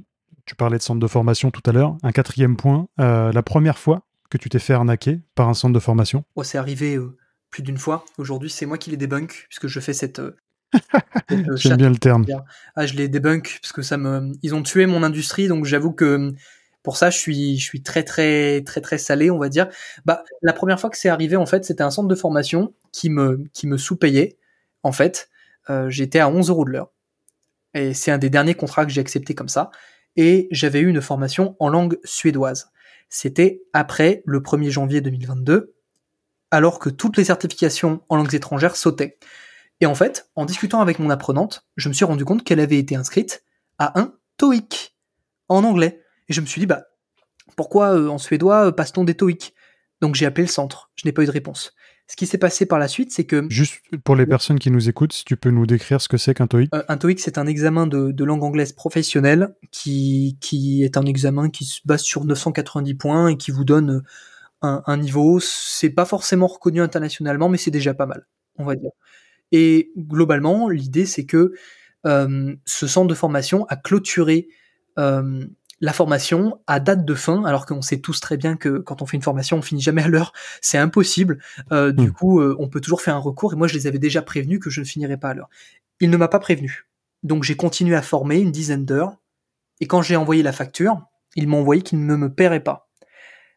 Tu 0.45 0.55
parlais 0.55 0.77
de 0.77 0.83
centre 0.83 0.99
de 0.99 1.07
formation 1.07 1.51
tout 1.51 1.61
à 1.65 1.71
l'heure. 1.71 1.97
Un 2.03 2.11
quatrième 2.11 2.57
point. 2.57 2.87
la 2.97 3.43
première 3.43 3.77
fois 3.77 4.03
que 4.29 4.37
tu 4.37 4.49
t'es 4.49 4.59
fait 4.59 4.73
arnaquer 4.73 5.21
par 5.35 5.47
un 5.47 5.53
centre 5.53 5.73
de 5.73 5.79
formation 5.79 6.25
oh, 6.35 6.43
C'est 6.43 6.57
arrivé 6.57 6.99
plus 7.53 7.61
d'une 7.63 7.77
fois. 7.77 8.03
Aujourd'hui, 8.17 8.49
c'est 8.49 8.65
moi 8.65 8.79
qui 8.79 8.89
les 8.89 8.97
débunk, 8.97 9.45
puisque 9.47 9.67
je 9.67 9.79
fais 9.79 9.93
cette. 9.93 10.19
J'aime 11.55 11.77
bien 11.77 11.91
le 11.91 11.97
terme. 11.97 12.25
Ah, 12.75 12.87
je 12.87 12.95
les 12.95 13.07
débunk, 13.07 13.59
parce 13.61 13.71
que 13.71 13.83
ça 13.83 13.95
me. 13.95 14.31
Ils 14.41 14.55
ont 14.55 14.63
tué 14.63 14.87
mon 14.87 15.03
industrie, 15.03 15.47
donc 15.47 15.65
j'avoue 15.65 15.93
que 15.93 16.33
pour 16.81 16.97
ça, 16.97 17.11
je 17.11 17.17
suis, 17.19 17.57
je 17.59 17.63
suis 17.63 17.83
très, 17.83 18.03
très, 18.03 18.63
très, 18.63 18.81
très 18.81 18.97
salé, 18.97 19.29
on 19.29 19.37
va 19.37 19.49
dire. 19.49 19.69
Bah, 20.03 20.23
la 20.41 20.51
première 20.51 20.79
fois 20.79 20.89
que 20.89 20.97
c'est 20.97 21.09
arrivé, 21.09 21.35
en 21.35 21.45
fait, 21.45 21.63
c'était 21.63 21.83
un 21.83 21.91
centre 21.91 22.07
de 22.07 22.15
formation 22.15 22.73
qui 22.91 23.11
me, 23.11 23.43
qui 23.53 23.67
me 23.67 23.77
sous-payait. 23.77 24.37
En 24.81 24.91
fait, 24.91 25.29
euh, 25.69 25.89
j'étais 25.91 26.19
à 26.19 26.29
11 26.29 26.49
euros 26.49 26.65
de 26.65 26.71
l'heure. 26.71 26.91
Et 27.75 27.93
c'est 27.93 28.11
un 28.11 28.17
des 28.17 28.31
derniers 28.31 28.55
contrats 28.55 28.85
que 28.85 28.91
j'ai 28.91 28.99
accepté 28.99 29.35
comme 29.35 29.47
ça. 29.47 29.69
Et 30.15 30.47
j'avais 30.49 30.79
eu 30.79 30.87
une 30.87 31.01
formation 31.01 31.55
en 31.59 31.69
langue 31.69 31.99
suédoise. 32.03 32.71
C'était 33.09 33.61
après 33.73 34.23
le 34.25 34.39
1er 34.39 34.71
janvier 34.71 35.01
2022, 35.01 35.75
alors 36.53 36.77
que 36.77 36.91
toutes 36.91 37.17
les 37.17 37.23
certifications 37.23 38.03
en 38.09 38.15
langues 38.15 38.35
étrangères 38.35 38.75
sautaient. 38.75 39.17
Et 39.81 39.87
en 39.87 39.95
fait, 39.95 40.29
en 40.35 40.45
discutant 40.45 40.81
avec 40.81 40.99
mon 40.99 41.09
apprenante, 41.09 41.65
je 41.77 41.89
me 41.89 41.93
suis 41.93 42.05
rendu 42.05 42.25
compte 42.25 42.43
qu'elle 42.43 42.59
avait 42.59 42.77
été 42.77 42.95
inscrite 42.95 43.43
à 43.79 43.99
un 43.99 44.13
TOEIC 44.37 44.95
en 45.49 45.63
anglais. 45.63 46.03
Et 46.29 46.33
je 46.33 46.41
me 46.41 46.45
suis 46.45 46.59
dit, 46.61 46.67
bah, 46.67 46.83
pourquoi 47.57 47.95
euh, 47.95 48.07
en 48.07 48.19
suédois 48.19 48.67
euh, 48.67 48.71
passe-t-on 48.71 49.03
des 49.03 49.15
TOEIC? 49.15 49.55
Donc 49.99 50.13
j'ai 50.13 50.27
appelé 50.27 50.43
le 50.43 50.51
centre, 50.51 50.91
je 50.95 51.07
n'ai 51.07 51.11
pas 51.11 51.23
eu 51.23 51.25
de 51.25 51.31
réponse. 51.31 51.73
Ce 52.05 52.15
qui 52.15 52.27
s'est 52.27 52.37
passé 52.37 52.67
par 52.67 52.77
la 52.77 52.87
suite, 52.87 53.11
c'est 53.11 53.25
que... 53.25 53.47
Juste 53.49 53.81
pour 54.03 54.15
les 54.15 54.27
personnes 54.27 54.59
qui 54.59 54.69
nous 54.69 54.89
écoutent, 54.89 55.13
si 55.13 55.25
tu 55.25 55.37
peux 55.37 55.49
nous 55.49 55.65
décrire 55.65 56.01
ce 56.01 56.07
que 56.07 56.17
c'est 56.17 56.35
qu'un 56.35 56.45
TOEIC? 56.45 56.69
Euh, 56.75 56.83
Un 56.87 56.97
TOEIC, 56.97 57.19
c'est 57.19 57.39
un 57.39 57.47
examen 57.47 57.87
de, 57.87 58.23
langue 58.23 58.43
anglaise 58.43 58.73
professionnelle 58.73 59.55
qui, 59.71 60.37
qui 60.39 60.83
est 60.83 60.97
un 60.97 61.05
examen 61.05 61.49
qui 61.49 61.65
se 61.65 61.79
base 61.83 62.03
sur 62.03 62.25
990 62.25 62.93
points 62.93 63.29
et 63.29 63.37
qui 63.37 63.49
vous 63.49 63.65
donne 63.65 64.03
un, 64.63 64.81
un 64.85 64.97
niveau. 64.97 65.39
C'est 65.39 65.91
pas 65.91 66.05
forcément 66.05 66.47
reconnu 66.47 66.81
internationalement, 66.81 67.49
mais 67.49 67.57
c'est 67.57 67.71
déjà 67.71 67.93
pas 67.93 68.07
mal, 68.07 68.27
on 68.57 68.65
va 68.65 68.75
dire. 68.75 68.91
Et 69.51 69.91
globalement, 69.95 70.69
l'idée, 70.69 71.05
c'est 71.05 71.25
que 71.25 71.53
ce 72.05 72.87
centre 72.87 73.07
de 73.07 73.13
formation 73.13 73.65
a 73.69 73.77
clôturé 73.77 74.49
la 75.83 75.91
formation 75.91 76.61
à 76.65 76.79
date 76.79 77.03
de 77.03 77.13
fin, 77.13 77.43
alors 77.43 77.65
qu'on 77.65 77.81
sait 77.81 77.99
tous 77.99 78.21
très 78.21 78.37
bien 78.37 78.55
que 78.55 78.77
quand 78.77 79.01
on 79.01 79.05
fait 79.05 79.17
une 79.17 79.23
formation, 79.23 79.57
on 79.57 79.61
finit 79.61 79.81
jamais 79.81 80.01
à 80.01 80.07
l'heure, 80.07 80.31
c'est 80.61 80.77
impossible. 80.77 81.39
Euh, 81.73 81.91
du 81.91 82.07
hmm. 82.07 82.13
coup, 82.13 82.39
euh, 82.39 82.55
on 82.57 82.69
peut 82.69 82.79
toujours 82.79 83.01
faire 83.01 83.17
un 83.17 83.19
recours. 83.19 83.51
Et 83.51 83.57
moi, 83.57 83.67
je 83.67 83.73
les 83.73 83.85
avais 83.85 83.99
déjà 83.99 84.21
prévenus 84.21 84.61
que 84.61 84.69
je 84.69 84.79
ne 84.79 84.85
finirais 84.85 85.17
pas 85.17 85.31
à 85.31 85.33
l'heure. 85.33 85.49
Il 85.99 86.09
ne 86.09 86.15
m'a 86.15 86.29
pas 86.29 86.39
prévenu. 86.39 86.87
Donc, 87.23 87.43
j'ai 87.43 87.57
continué 87.57 87.97
à 87.97 88.01
former 88.01 88.39
une 88.39 88.53
dizaine 88.53 88.85
d'heures. 88.85 89.17
Et 89.81 89.85
quand 89.85 90.01
j'ai 90.01 90.15
envoyé 90.15 90.41
la 90.41 90.53
facture, 90.53 91.05
ils 91.35 91.49
m'ont 91.49 91.59
envoyé 91.59 91.81
qu'il 91.81 92.05
ne 92.05 92.15
me 92.15 92.33
paierait 92.33 92.63
pas. 92.63 92.89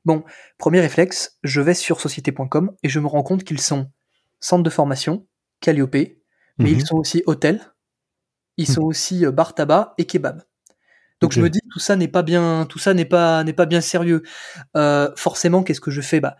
Bon, 0.06 0.24
premier 0.56 0.80
réflexe, 0.80 1.36
je 1.42 1.60
vais 1.60 1.74
sur 1.74 2.00
société.com 2.00 2.74
et 2.84 2.88
je 2.88 3.00
me 3.00 3.08
rends 3.08 3.24
compte 3.24 3.42
qu'ils 3.42 3.60
sont 3.60 3.90
centre 4.38 4.62
de 4.62 4.70
formation, 4.70 5.26
Calliope, 5.60 5.96
mais 6.58 6.70
ils 6.70 6.78
mhm. 6.78 6.86
sont 6.86 6.96
aussi 6.96 7.24
hôtel, 7.26 7.60
ils 8.56 8.70
hmm. 8.70 8.74
sont 8.74 8.82
aussi 8.82 9.26
euh, 9.26 9.32
bar 9.32 9.54
tabac 9.54 9.94
et 9.98 10.06
kebab. 10.06 10.42
Donc 11.20 11.32
je 11.32 11.40
me 11.40 11.50
dis 11.50 11.60
tout 11.72 11.80
ça 11.80 11.96
n'est 11.96 12.08
pas 12.08 12.22
bien, 12.22 12.66
tout 12.68 12.78
ça 12.78 12.94
n'est 12.94 13.04
pas 13.04 13.42
n'est 13.42 13.52
pas 13.52 13.66
bien 13.66 13.80
sérieux. 13.80 14.22
Euh, 14.76 15.10
forcément, 15.16 15.62
qu'est-ce 15.62 15.80
que 15.80 15.90
je 15.90 16.02
fais? 16.02 16.20
Bah, 16.20 16.36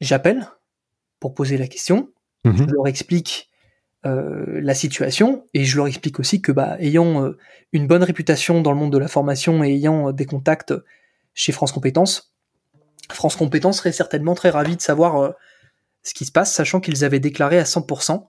j'appelle 0.00 0.48
pour 1.20 1.34
poser 1.34 1.56
la 1.56 1.68
question. 1.68 2.12
Mhm. 2.44 2.56
Je 2.56 2.74
leur 2.74 2.86
explique 2.86 3.50
euh, 4.04 4.60
la 4.60 4.74
situation 4.74 5.46
et 5.54 5.64
je 5.64 5.76
leur 5.76 5.86
explique 5.86 6.20
aussi 6.20 6.42
que 6.42 6.52
bah 6.52 6.76
ayant 6.80 7.24
euh, 7.24 7.38
une 7.72 7.86
bonne 7.86 8.02
réputation 8.02 8.60
dans 8.60 8.72
le 8.72 8.78
monde 8.78 8.92
de 8.92 8.98
la 8.98 9.08
formation 9.08 9.62
et 9.64 9.70
ayant 9.70 10.12
des 10.12 10.26
contacts 10.26 10.74
chez 11.32 11.52
France 11.52 11.72
Compétences, 11.72 12.29
France 13.12 13.36
Compétences 13.36 13.78
serait 13.78 13.92
certainement 13.92 14.34
très 14.34 14.50
ravi 14.50 14.76
de 14.76 14.82
savoir 14.82 15.34
ce 16.02 16.14
qui 16.14 16.24
se 16.24 16.32
passe, 16.32 16.52
sachant 16.52 16.80
qu'ils 16.80 17.04
avaient 17.04 17.20
déclaré 17.20 17.58
à 17.58 17.64
100% 17.64 18.28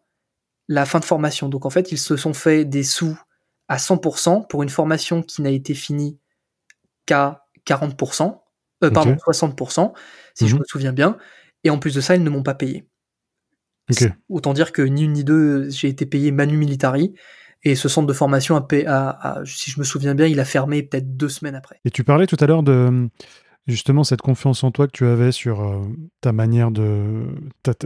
la 0.67 0.85
fin 0.85 0.99
de 0.99 1.05
formation. 1.05 1.49
Donc 1.49 1.65
en 1.65 1.69
fait, 1.69 1.91
ils 1.91 1.97
se 1.97 2.15
sont 2.17 2.33
fait 2.33 2.65
des 2.65 2.83
sous 2.83 3.19
à 3.67 3.77
100% 3.77 4.47
pour 4.47 4.63
une 4.63 4.69
formation 4.69 5.21
qui 5.21 5.41
n'a 5.41 5.49
été 5.49 5.73
finie 5.73 6.19
qu'à 7.05 7.45
40%, 7.65 8.39
euh, 8.83 8.91
pardon, 8.91 9.15
60%, 9.15 9.93
si 10.33 10.47
je 10.47 10.55
mhm. 10.55 10.59
me 10.59 10.65
souviens 10.65 10.93
bien. 10.93 11.17
Et 11.63 11.69
en 11.69 11.77
plus 11.77 11.93
de 11.93 12.01
ça, 12.01 12.15
ils 12.15 12.23
ne 12.23 12.29
m'ont 12.29 12.43
pas 12.43 12.55
payé. 12.55 12.87
Autant 14.29 14.53
dire 14.53 14.71
que 14.71 14.81
ni 14.81 15.03
une 15.03 15.13
ni 15.13 15.23
deux, 15.23 15.69
j'ai 15.69 15.89
été 15.89 16.05
payé 16.05 16.31
manu 16.31 16.57
militari. 16.57 17.13
Et 17.63 17.75
ce 17.75 17.89
centre 17.89 18.07
de 18.07 18.13
formation, 18.13 18.55
a, 18.55 19.41
si 19.45 19.69
je 19.69 19.79
me 19.79 19.83
souviens 19.83 20.15
bien, 20.15 20.25
il 20.25 20.39
a 20.39 20.45
fermé 20.45 20.81
peut-être 20.81 21.15
deux 21.15 21.29
semaines 21.29 21.55
après. 21.55 21.79
Et 21.85 21.91
tu 21.91 22.03
parlais 22.03 22.25
tout 22.25 22.37
à 22.39 22.47
l'heure 22.47 22.63
de 22.63 23.09
justement 23.67 24.03
cette 24.03 24.21
confiance 24.21 24.63
en 24.63 24.71
toi 24.71 24.87
que 24.87 24.91
tu 24.91 25.05
avais 25.05 25.31
sur 25.31 25.61
euh, 25.61 25.81
ta 26.21 26.31
manière 26.31 26.71
de. 26.71 27.25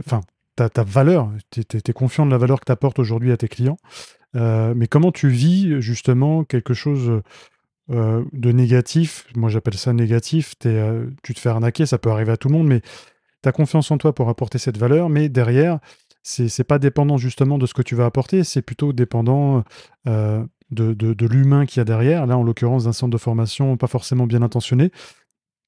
Enfin, 0.00 0.20
ta, 0.56 0.68
ta, 0.68 0.82
valeur. 0.82 1.30
Tu 1.50 1.60
es, 1.60 1.92
confiant 1.92 2.26
de 2.26 2.30
la 2.30 2.38
valeur 2.38 2.60
que 2.60 2.64
tu 2.64 2.72
apportes 2.72 2.98
aujourd'hui 2.98 3.32
à 3.32 3.36
tes 3.36 3.48
clients. 3.48 3.76
Euh, 4.34 4.74
mais 4.76 4.86
comment 4.86 5.12
tu 5.12 5.28
vis 5.28 5.80
justement 5.80 6.44
quelque 6.44 6.74
chose 6.74 7.20
euh, 7.90 8.24
de 8.32 8.52
négatif? 8.52 9.26
Moi, 9.34 9.50
j'appelle 9.50 9.76
ça 9.76 9.92
négatif. 9.92 10.54
Tu 10.58 11.34
te 11.34 11.40
fais 11.40 11.48
arnaquer, 11.48 11.86
ça 11.86 11.98
peut 11.98 12.10
arriver 12.10 12.32
à 12.32 12.36
tout 12.36 12.48
le 12.48 12.54
monde, 12.54 12.68
mais 12.68 12.80
tu 12.80 13.48
as 13.48 13.52
confiance 13.52 13.90
en 13.90 13.98
toi 13.98 14.14
pour 14.14 14.28
apporter 14.28 14.58
cette 14.58 14.78
valeur. 14.78 15.10
Mais 15.10 15.28
derrière, 15.28 15.78
c'est 16.22 16.64
pas 16.64 16.78
dépendant 16.78 17.18
justement 17.18 17.58
de 17.58 17.66
ce 17.66 17.74
que 17.74 17.82
tu 17.82 17.94
vas 17.94 18.06
apporter, 18.06 18.42
c'est 18.42 18.62
plutôt 18.62 18.92
dépendant 18.92 19.62
de, 20.06 20.48
de, 20.94 21.26
l'humain 21.26 21.66
qu'il 21.66 21.78
y 21.78 21.82
a 21.82 21.84
derrière. 21.84 22.26
Là, 22.26 22.36
en 22.36 22.42
l'occurrence, 22.42 22.84
d'un 22.84 22.92
centre 22.92 23.12
de 23.12 23.18
formation 23.18 23.76
pas 23.76 23.86
forcément 23.86 24.26
bien 24.26 24.42
intentionné. 24.42 24.90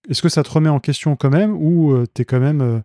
Est-ce 0.08 0.22
que 0.22 0.28
ça 0.28 0.42
te 0.42 0.50
remet 0.50 0.70
en 0.70 0.80
question 0.80 1.16
quand 1.16 1.30
même 1.30 1.56
ou 1.56 2.04
tu 2.14 2.22
es 2.22 2.24
quand 2.24 2.40
même. 2.40 2.82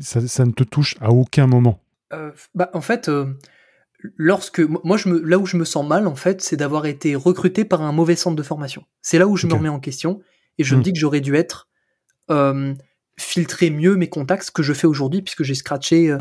ça, 0.00 0.20
ça, 0.26 0.44
ne 0.44 0.52
te 0.52 0.64
touche 0.64 0.96
à 1.00 1.10
aucun 1.10 1.46
moment? 1.46 1.80
Euh, 2.12 2.32
bah, 2.54 2.70
en 2.74 2.80
fait, 2.80 3.08
euh, 3.08 3.26
lorsque 4.16 4.60
moi 4.60 4.96
je 4.96 5.08
me, 5.08 5.20
là 5.20 5.38
où 5.38 5.46
je 5.46 5.56
me 5.56 5.64
sens 5.64 5.86
mal 5.86 6.06
en 6.06 6.16
fait, 6.16 6.40
c'est 6.42 6.56
d'avoir 6.56 6.86
été 6.86 7.14
recruté 7.14 7.64
par 7.64 7.82
un 7.82 7.92
mauvais 7.92 8.16
centre 8.16 8.36
de 8.36 8.42
formation. 8.42 8.84
C'est 9.02 9.18
là 9.18 9.26
où 9.26 9.36
je 9.36 9.46
me 9.46 9.54
remets 9.54 9.68
en 9.68 9.80
question 9.80 10.20
et 10.58 10.64
je 10.64 10.74
me 10.74 10.80
hmm. 10.80 10.82
dis 10.82 10.92
que 10.92 10.98
j'aurais 10.98 11.20
dû 11.20 11.36
être 11.36 11.68
euh, 12.30 12.74
filtrer 13.16 13.70
mieux 13.70 13.96
mes 13.96 14.08
contacts, 14.08 14.44
ce 14.44 14.50
que 14.50 14.62
je 14.62 14.72
fais 14.72 14.86
aujourd'hui 14.86 15.22
puisque 15.22 15.42
j'ai 15.42 15.54
scratché 15.54 16.16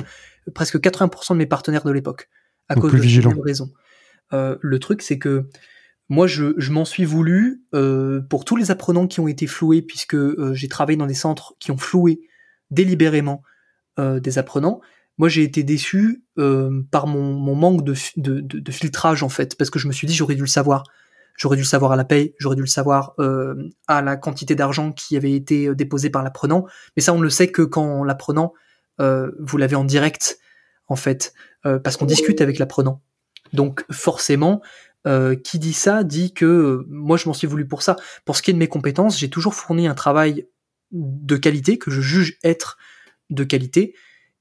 presque 0.53 0.77
80% 0.77 1.33
de 1.33 1.37
mes 1.37 1.45
partenaires 1.45 1.83
de 1.83 1.91
l'époque 1.91 2.29
à 2.67 2.75
cause 2.75 2.91
de 2.91 3.41
raison. 3.41 3.71
le 4.31 4.79
truc 4.79 5.01
c'est 5.01 5.17
que 5.17 5.49
moi, 6.09 6.27
je, 6.27 6.71
m'en 6.71 6.85
suis 6.85 7.05
voulu 7.05 7.63
pour 8.29 8.45
tous 8.45 8.55
les 8.55 8.71
apprenants 8.71 9.07
qui 9.07 9.19
ont 9.19 9.27
été 9.27 9.47
floués, 9.47 9.81
puisque 9.81 10.17
j'ai 10.53 10.67
travaillé 10.67 10.97
dans 10.97 11.07
des 11.07 11.13
centres 11.13 11.55
qui 11.59 11.71
ont 11.71 11.77
floué 11.77 12.21
délibérément 12.71 13.43
des 13.97 14.37
apprenants 14.37 14.81
moi 15.19 15.27
j'ai 15.27 15.43
été 15.43 15.63
déçu 15.63 16.23
euh, 16.39 16.81
par 16.91 17.05
mon, 17.05 17.53
manque 17.53 17.83
de, 17.83 17.93
de, 18.15 18.71
filtrage 18.71 19.21
en 19.21 19.29
fait, 19.29 19.57
parce 19.57 19.69
que 19.69 19.77
je 19.77 19.87
me 19.87 19.91
suis 19.91 20.07
dit 20.07 20.15
j'aurais 20.15 20.35
dû 20.35 20.41
le 20.41 20.47
savoir. 20.47 20.83
J'aurais 21.37 21.55
dû 21.55 21.61
le 21.61 21.67
savoir 21.67 21.93
à 21.93 21.95
la 21.95 22.03
paye, 22.03 22.33
j'aurais 22.37 22.57
dû 22.57 22.63
le 22.63 22.67
savoir 22.67 23.13
euh, 23.19 23.55
à 23.87 24.01
la 24.01 24.17
quantité 24.17 24.55
d'argent 24.55 24.91
qui 24.91 25.15
avait 25.15 25.33
été 25.33 25.67
euh, 25.67 25.75
déposé 25.75 26.09
par 26.09 26.21
l'apprenant. 26.21 26.65
Mais 26.95 27.01
ça, 27.01 27.13
on 27.13 27.17
ne 27.17 27.23
le 27.23 27.29
sait 27.29 27.47
que 27.47 27.61
quand 27.61 28.03
l'apprenant, 28.03 28.53
euh, 28.99 29.31
vous 29.39 29.57
l'avez 29.57 29.77
en 29.77 29.85
direct, 29.85 30.39
en 30.87 30.97
fait, 30.97 31.33
euh, 31.65 31.79
parce 31.79 31.95
qu'on 31.95 32.05
discute 32.05 32.41
avec 32.41 32.59
l'apprenant. 32.59 33.01
Donc 33.53 33.85
forcément, 33.89 34.61
qui 35.43 35.59
dit 35.59 35.73
ça 35.73 36.03
dit 36.03 36.33
que 36.33 36.85
moi 36.87 37.17
je 37.17 37.27
m'en 37.27 37.33
suis 37.33 37.47
voulu 37.47 37.67
pour 37.67 37.81
ça. 37.81 37.95
Pour 38.25 38.35
ce 38.35 38.41
qui 38.41 38.51
est 38.51 38.53
de 38.53 38.59
mes 38.59 38.67
compétences, 38.67 39.17
j'ai 39.17 39.29
toujours 39.29 39.55
fourni 39.55 39.87
un 39.87 39.95
travail 39.95 40.47
de 40.91 41.37
qualité 41.37 41.77
que 41.77 41.91
je 41.91 42.01
juge 42.01 42.37
être 42.43 42.77
de 43.29 43.43
qualité 43.43 43.95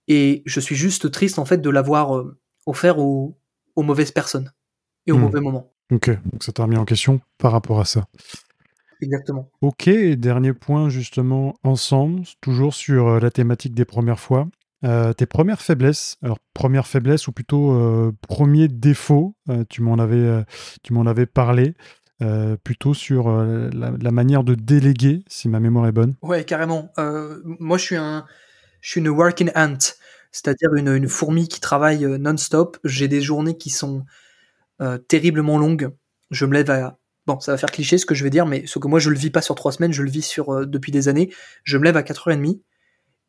et 0.08 0.42
je 0.46 0.60
suis 0.60 0.74
juste 0.74 1.10
triste 1.10 1.38
en 1.38 1.44
fait 1.44 1.58
de 1.58 1.70
l'avoir 1.70 2.16
euh, 2.16 2.38
offert 2.66 2.98
aux, 2.98 3.36
mauvaises 3.76 4.10
personnes 4.10 4.52
et 5.06 5.12
au 5.12 5.16
hmm. 5.16 5.20
mauvais 5.20 5.40
moment. 5.40 5.72
Ok, 5.92 6.10
donc 6.10 6.42
ça 6.42 6.52
t'a 6.52 6.64
remis 6.64 6.76
en 6.76 6.84
question 6.84 7.20
par 7.38 7.52
rapport 7.52 7.80
à 7.80 7.84
ça. 7.84 8.06
Exactement. 9.00 9.48
Ok, 9.60 9.88
dernier 9.88 10.52
point 10.52 10.88
justement 10.88 11.54
ensemble, 11.62 12.22
toujours 12.40 12.74
sur 12.74 13.06
euh, 13.06 13.20
la 13.20 13.30
thématique 13.30 13.74
des 13.74 13.84
premières 13.84 14.18
fois. 14.18 14.48
Euh, 14.84 15.12
tes 15.12 15.26
premières 15.26 15.60
faiblesses, 15.60 16.16
alors 16.22 16.38
première 16.54 16.86
faiblesse 16.86 17.26
ou 17.26 17.32
plutôt 17.32 18.12
premier 18.28 18.68
défaut, 18.68 19.36
tu 19.68 19.82
m'en 19.82 19.98
avais, 19.98 20.44
avais 21.06 21.26
parlé, 21.26 21.74
plutôt 22.64 22.94
sur 22.94 23.30
la, 23.30 24.10
manière 24.10 24.44
de 24.44 24.54
déléguer, 24.54 25.24
si 25.28 25.48
ma 25.48 25.60
mémoire 25.60 25.86
est 25.86 25.92
bonne. 25.92 26.14
Ouais, 26.22 26.44
carrément. 26.44 26.92
moi, 27.58 27.78
je 27.78 27.84
suis 27.84 27.96
un, 27.96 28.24
je 28.80 28.90
suis 28.90 29.00
une 29.00 29.08
working 29.08 29.50
ant, 29.54 29.78
c'est-à-dire 30.30 30.74
une, 30.74 31.08
fourmi 31.08 31.48
qui 31.48 31.60
travaille 31.60 32.04
euh, 32.04 32.18
non-stop. 32.18 32.78
J'ai 32.84 33.08
des 33.08 33.20
journées 33.20 33.56
qui 33.56 33.70
sont 33.70 34.04
euh, 34.80 34.98
terriblement 34.98 35.58
longues. 35.58 35.90
Je 36.30 36.46
me 36.46 36.54
lève 36.54 36.70
à 36.70 36.98
bon, 37.26 37.40
ça 37.40 37.52
va 37.52 37.58
faire 37.58 37.70
cliché 37.70 37.98
ce 37.98 38.06
que 38.06 38.14
je 38.14 38.24
vais 38.24 38.30
dire, 38.30 38.46
mais 38.46 38.66
ce 38.66 38.78
que 38.78 38.88
moi 38.88 39.00
je 39.00 39.10
le 39.10 39.18
vis 39.18 39.30
pas 39.30 39.42
sur 39.42 39.54
trois 39.54 39.72
semaines, 39.72 39.92
je 39.92 40.02
le 40.02 40.10
vis 40.10 40.22
sur 40.22 40.50
euh, 40.50 40.66
depuis 40.66 40.92
des 40.92 41.08
années. 41.08 41.32
Je 41.64 41.78
me 41.78 41.84
lève 41.84 41.96
à 41.96 42.02
4h30 42.02 42.60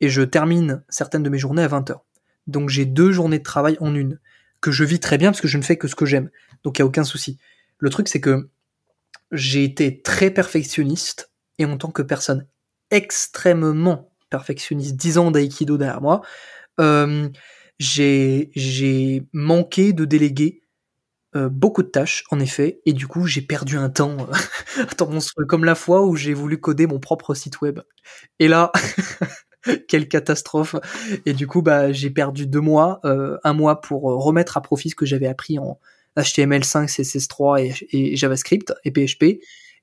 et 0.02 0.10
je 0.10 0.22
termine 0.22 0.84
certaines 0.90 1.24
de 1.24 1.30
mes 1.30 1.38
journées 1.38 1.64
à 1.64 1.68
20h. 1.68 2.00
Donc 2.48 2.70
j'ai 2.70 2.86
deux 2.86 3.12
journées 3.12 3.40
de 3.40 3.44
travail 3.44 3.78
en 3.80 3.94
une. 3.94 4.20
que 4.62 4.72
je 4.72 4.84
vis 4.84 5.00
très 5.00 5.18
bien 5.18 5.32
parce 5.32 5.42
que 5.42 5.48
je 5.48 5.58
ne 5.58 5.64
fais 5.64 5.78
que 5.78 5.88
ce 5.88 5.96
que 5.96 6.06
j'aime. 6.06 6.30
Donc 6.64 6.78
il 6.78 6.82
y 6.82 6.84
a 6.84 6.86
aucun 6.86 7.04
souci. 7.04 7.38
Le 7.78 7.90
truc 7.90 8.08
c'est 8.08 8.20
que 8.20 8.50
j'ai 9.32 9.64
été 9.64 10.02
très 10.02 10.32
perfectionniste 10.32 11.32
et 11.58 11.66
en 11.66 11.78
tant 11.78 11.92
que 11.92 12.02
personne 12.02 12.48
extrêmement 12.92 14.12
perfectionniste, 14.30 14.96
10 14.96 15.18
ans 15.18 15.32
d'aïkido 15.32 15.78
derrière 15.78 16.02
moi, 16.02 16.22
euh, 16.80 17.30
j'ai 17.80 19.24
manqué 19.34 19.94
de 19.94 20.06
déléguer 20.06 20.62
euh, 21.36 21.48
beaucoup 21.48 21.84
de 21.84 21.90
tâches, 21.90 22.24
en 22.32 22.40
effet, 22.40 22.82
et 22.88 22.94
du 22.94 23.06
coup 23.06 23.28
j'ai 23.28 23.42
perdu 23.42 23.78
un 23.78 23.90
temps, 23.90 24.18
euh, 25.02 25.46
comme 25.48 25.64
la 25.64 25.76
fois 25.76 26.04
où 26.04 26.16
j'ai 26.16 26.34
voulu 26.34 26.60
coder 26.60 26.88
mon 26.88 27.00
propre 27.00 27.36
site 27.36 27.62
web. 27.62 27.82
Et 28.40 28.48
là, 28.48 28.72
quelle 29.88 30.08
catastrophe 30.08 30.76
Et 31.26 31.34
du 31.34 31.48
coup, 31.48 31.62
bah 31.62 31.92
j'ai 31.92 32.10
perdu 32.10 32.48
deux 32.48 32.62
mois, 32.62 33.00
euh, 33.06 33.38
un 33.44 33.54
mois 33.54 33.82
pour 33.82 34.04
remettre 34.04 34.58
à 34.58 34.62
profit 34.62 34.90
ce 34.90 34.96
que 34.96 35.06
j'avais 35.06 35.28
appris 35.28 35.60
en 35.60 35.80
HTML5, 36.18 36.88
CSS3 36.88 37.88
et, 37.92 38.16
JavaScript 38.16 38.74
et 38.84 38.92
PHP, 38.92 39.42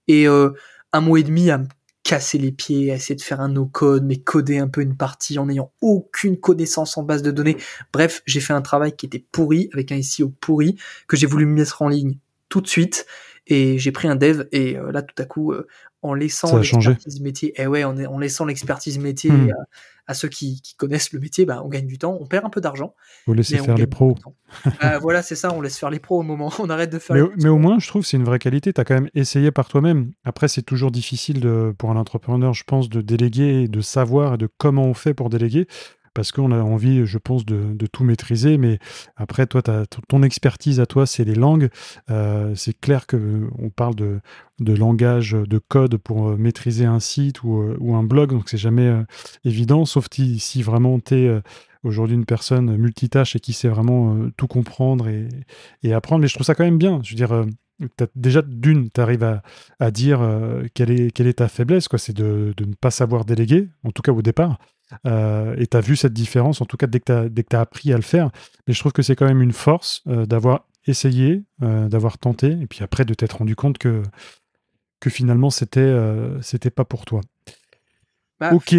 et 0.09 0.27
un 0.27 1.01
mois 1.01 1.21
et 1.21 1.23
demi 1.23 1.51
à 1.51 1.59
me 1.59 1.67
casser 2.07 2.39
les 2.39 2.53
pieds, 2.53 2.89
essayer 2.89 3.17
de 3.17 3.23
faire 3.23 3.41
un 3.41 3.49
no-code, 3.49 4.05
mais 4.05 4.17
coder 4.17 4.59
un 4.59 4.69
peu 4.69 4.81
une 4.81 4.97
partie 4.97 5.41
en 5.41 5.47
n'ayant 5.47 5.73
aucune 5.81 6.39
connaissance 6.39 6.97
en 6.97 7.03
base 7.03 7.23
de 7.23 7.33
données. 7.33 7.57
Bref, 7.93 8.23
j'ai 8.27 8.39
fait 8.39 8.53
un 8.53 8.63
travail 8.63 8.95
qui 8.95 9.07
était 9.07 9.25
pourri, 9.33 9.69
avec 9.73 9.91
un 9.91 10.01
SEO 10.01 10.29
pourri, 10.29 10.77
que 11.09 11.17
j'ai 11.17 11.27
voulu 11.27 11.47
mettre 11.47 11.83
en 11.83 11.89
ligne 11.89 12.19
tout 12.49 12.61
de 12.61 12.69
suite. 12.69 13.07
Et 13.47 13.79
j'ai 13.79 13.93
pris 13.93 14.09
un 14.09 14.17
dev, 14.17 14.45
et 14.51 14.77
euh, 14.77 14.91
là, 14.91 15.03
tout 15.03 15.21
à 15.23 15.25
coup, 15.25 15.53
euh, 15.53 15.69
en 16.03 16.15
laissant 16.15 16.59
l'expertise 16.59 17.21
métier, 17.21 17.51
et 17.51 17.63
eh 17.63 17.67
ouais, 17.67 17.85
en, 17.85 17.97
en 18.05 18.19
laissant 18.19 18.45
l'expertise 18.45 18.99
métier 18.99 19.31
hmm. 19.31 19.53
à, 20.09 20.15
ceux 20.15 20.29
qui, 20.29 20.61
connaissent 20.77 21.13
le 21.13 21.21
métier, 21.21 21.47
bah, 21.47 21.63
on 21.65 21.69
gagne 21.69 21.87
du 21.87 21.97
temps, 21.97 22.19
on 22.21 22.27
perd 22.27 22.45
un 22.45 22.51
peu 22.51 22.61
d'argent. 22.61 22.95
Vous 23.27 23.35
laissez 23.35 23.59
faire 23.59 23.77
les 23.77 23.87
pros. 23.87 24.17
Bah, 24.81 24.99
voilà, 25.01 25.23
c'est 25.23 25.37
ça, 25.37 25.53
on 25.53 25.61
laisse 25.61 25.79
faire 25.79 25.91
les 25.91 26.01
pros 26.01 26.19
au 26.19 26.23
moment, 26.23 26.53
on 26.59 26.69
arrête 26.71 26.91
de 26.91 26.99
faire. 26.99 27.15
Mais, 27.15 27.23
mais 27.37 27.49
au 27.49 27.59
moins, 27.59 27.79
je 27.79 27.87
trouve, 27.87 28.05
c'est 28.05 28.17
une 28.17 28.25
vraie 28.25 28.41
qualité. 28.41 28.73
Tu 28.73 28.81
as 28.81 28.85
quand 28.85 28.95
même 28.95 29.11
essayé 29.15 29.53
par 29.53 29.69
toi-même. 29.69 30.11
Après, 30.25 30.49
c'est 30.49 30.63
toujours 30.63 30.91
difficile 30.91 31.41
de, 31.41 31.73
pour 31.79 31.91
un 31.91 31.97
entrepreneur, 31.97 32.53
je 32.53 32.65
pense, 32.65 32.89
de 32.89 33.01
déléguer, 33.01 33.69
de 33.69 33.81
savoir 33.81 34.35
et 34.35 34.39
de 34.39 34.49
comment 34.59 34.85
on 34.85 34.95
fait 34.95 35.15
pour 35.15 35.31
déléguer 35.31 35.69
parce 36.17 36.33
qu'on 36.33 36.51
a 36.51 36.63
envie, 36.63 37.05
je 37.05 37.19
pense, 37.19 37.45
de, 37.45 37.87
tout 37.93 38.03
maîtriser. 38.03 38.57
Mais 38.57 38.79
après, 39.17 39.47
toi, 39.47 39.61
ton 40.09 40.23
expertise 40.23 40.81
à 40.81 40.87
toi, 40.87 41.05
c'est 41.05 41.25
les 41.25 41.35
langues. 41.35 41.69
Euh, 42.11 42.55
c'est 42.55 42.73
clair 42.73 43.07
qu'on 43.07 43.69
parle 43.69 43.95
de, 43.97 44.21
langage, 44.59 45.33
de 45.33 45.59
code 45.59 45.99
pour 45.99 46.31
euh, 46.31 46.37
maîtriser 46.39 46.87
un 46.87 47.01
site 47.01 47.43
ou, 47.43 47.61
euh, 47.61 47.95
un 47.95 48.03
blog, 48.03 48.31
donc 48.31 48.49
c'est 48.49 48.57
jamais 48.57 48.91
évident, 49.45 49.85
sauf 49.85 50.07
si, 50.11 50.63
vraiment 50.63 50.99
tu 51.01 51.15
es 51.15 51.43
aujourd'hui 51.83 52.17
une 52.17 52.25
personne 52.25 52.77
multitâche 52.77 53.37
et 53.37 53.41
qui 53.41 53.53
sait 53.53 53.69
vraiment 53.69 54.17
tout 54.39 54.47
comprendre 54.47 55.09
et, 55.09 55.93
apprendre. 55.93 56.23
Mais 56.23 56.29
je 56.29 56.35
trouve 56.35 56.47
ça 56.47 56.55
quand 56.55 56.65
même 56.65 56.79
bien. 56.79 57.01
Je 57.03 57.11
veux 57.11 57.17
dire, 57.17 57.45
déjà 58.15 58.43
d'une, 58.43 58.91
tu 58.91 59.01
arrives 59.01 59.41
à, 59.79 59.91
dire 59.91 60.21
quelle, 60.75 60.91
est, 60.91 61.11
quelle 61.11 61.27
est 61.27 61.35
ta 61.35 61.49
faiblesse, 61.49 61.89
quoi. 61.89 61.99
C'est 61.99 62.15
de, 62.15 62.55
de, 62.57 62.65
ne 62.65 62.75
pas 62.75 62.91
savoir 62.91 63.25
déléguer, 63.25 63.69
en 63.85 63.91
tout 63.91 64.03
cas 64.03 64.13
au 64.13 64.23
départ. 64.23 64.59
Euh, 65.07 65.57
et 65.59 65.67
tu 65.67 65.77
as 65.77 65.81
vu 65.81 65.97
cette 65.97 66.13
différence, 66.13 66.61
en 66.61 66.65
tout 66.65 66.77
cas 66.77 66.87
dès 66.87 67.01
que 67.01 67.29
tu 67.29 67.57
as, 67.57 67.61
appris 67.61 67.93
à 67.93 67.97
le 67.97 68.03
faire. 68.03 68.31
Mais 68.67 68.75
je 68.75 68.81
trouve 68.81 68.93
que 68.93 69.03
c'est 69.03 69.17
quand 69.17 69.27
même 69.27 69.43
une 69.43 69.53
force 69.53 70.03
euh, 70.07 70.27
d'avoir 70.27 70.67
essayé, 70.87 71.45
euh, 71.63 71.89
d'avoir 71.89 72.19
tenté, 72.19 72.53
et 72.53 72.67
puis 72.67 72.83
après 72.83 73.05
de 73.05 73.15
t'être 73.15 73.39
rendu 73.39 73.57
compte 73.57 73.79
que, 73.79 74.03
que 75.01 75.11
finalement 75.11 75.51
c'était 75.51 75.95
c'était 76.43 76.71
pas 76.71 76.85
pour 76.85 77.05
toi. 77.05 77.21
Bah, 78.39 78.53
ok. 78.53 78.75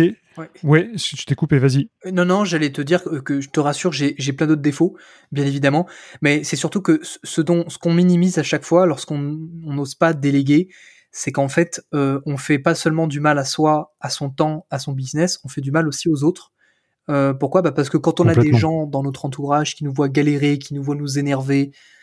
Ouais, 0.63 0.89
je 0.95 1.25
t'ai 1.25 1.35
coupé, 1.35 1.59
vas-y. 1.59 1.89
Non, 2.11 2.25
non, 2.25 2.45
j'allais 2.45 2.71
te 2.71 2.81
dire 2.81 3.03
que, 3.25 3.41
je 3.41 3.49
te 3.49 3.59
rassure, 3.59 3.91
j'ai 3.91 4.33
plein 4.33 4.47
d'autres 4.47 4.61
défauts, 4.61 4.95
bien 5.31 5.45
évidemment, 5.45 5.87
mais 6.21 6.43
c'est 6.43 6.55
surtout 6.55 6.81
que 6.81 6.99
ce 7.01 7.41
dont 7.41 7.67
ce 7.69 7.77
qu'on 7.77 7.93
minimise 7.93 8.37
à 8.37 8.43
chaque 8.43 8.63
fois 8.63 8.85
lorsqu'on 8.85 9.17
n'ose 9.17 9.95
pas 9.95 10.13
déléguer, 10.13 10.69
c'est 11.11 11.31
qu'en 11.31 11.47
fait, 11.47 11.81
euh, 11.93 12.21
on 12.25 12.37
fait 12.37 12.59
pas 12.59 12.75
seulement 12.75 13.07
du 13.07 13.19
mal 13.19 13.39
à 13.39 13.45
soi, 13.45 13.95
à 13.99 14.09
son 14.09 14.29
temps, 14.29 14.65
à 14.69 14.79
son 14.79 14.91
business, 14.91 15.39
on 15.43 15.47
fait 15.47 15.61
du 15.61 15.71
mal 15.71 15.87
aussi 15.87 16.09
aux 16.09 16.23
autres. 16.23 16.51
Euh, 17.09 17.33
pourquoi? 17.33 17.61
Bah 17.61 17.71
Parce 17.71 17.89
que 17.89 17.97
quand 17.97 18.19
on 18.19 18.27
a 18.27 18.35
des 18.35 18.53
gens 18.53 18.85
dans 18.85 19.01
notre 19.01 19.25
entourage 19.25 19.75
qui 19.75 19.83
nous 19.83 19.93
voient 19.93 20.09
galérer, 20.09 20.59
qui 20.59 20.73
nous 20.73 20.83
voient 20.83 20.95
nous 20.95 21.17
énerver, 21.17 21.71
euh, 21.71 21.96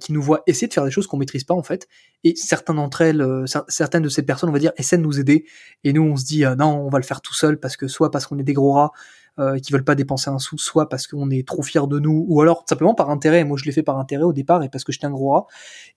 qui 0.00 0.12
nous 0.12 0.22
voient 0.22 0.42
essayer 0.46 0.68
de 0.68 0.72
faire 0.72 0.84
des 0.84 0.90
choses 0.90 1.06
qu'on 1.06 1.16
maîtrise 1.16 1.44
pas 1.44 1.54
en 1.54 1.62
fait, 1.62 1.88
et 2.24 2.34
certaines 2.36 2.76
d'entre 2.76 3.02
elles, 3.02 3.20
euh, 3.20 3.44
certaines 3.68 4.02
de 4.02 4.08
ces 4.08 4.22
personnes, 4.22 4.48
on 4.48 4.52
va 4.52 4.58
dire, 4.58 4.72
essaient 4.76 4.98
de 4.98 5.02
nous 5.02 5.18
aider, 5.18 5.44
et 5.84 5.92
nous 5.92 6.02
on 6.02 6.16
se 6.16 6.24
dit 6.24 6.44
non, 6.58 6.86
on 6.86 6.88
va 6.88 6.98
le 6.98 7.04
faire 7.04 7.20
tout 7.20 7.34
seul 7.34 7.58
parce 7.58 7.76
que 7.76 7.88
soit 7.88 8.10
parce 8.10 8.26
qu'on 8.26 8.38
est 8.38 8.44
des 8.44 8.54
gros 8.54 8.72
rats, 8.72 8.92
euh, 9.38 9.58
qui 9.58 9.70
veulent 9.70 9.84
pas 9.84 9.94
dépenser 9.94 10.30
un 10.30 10.38
sou, 10.38 10.56
soit 10.56 10.88
parce 10.88 11.06
qu'on 11.06 11.28
est 11.28 11.46
trop 11.46 11.62
fier 11.62 11.86
de 11.88 11.98
nous, 11.98 12.24
ou 12.26 12.40
alors 12.40 12.64
simplement 12.66 12.94
par 12.94 13.10
intérêt. 13.10 13.44
Moi, 13.44 13.58
je 13.58 13.66
l'ai 13.66 13.72
fait 13.72 13.82
par 13.82 13.98
intérêt 13.98 14.22
au 14.22 14.32
départ 14.32 14.62
et 14.62 14.70
parce 14.70 14.82
que 14.82 14.92
j'étais 14.92 15.04
un 15.04 15.10
gros 15.10 15.32
rat. 15.32 15.46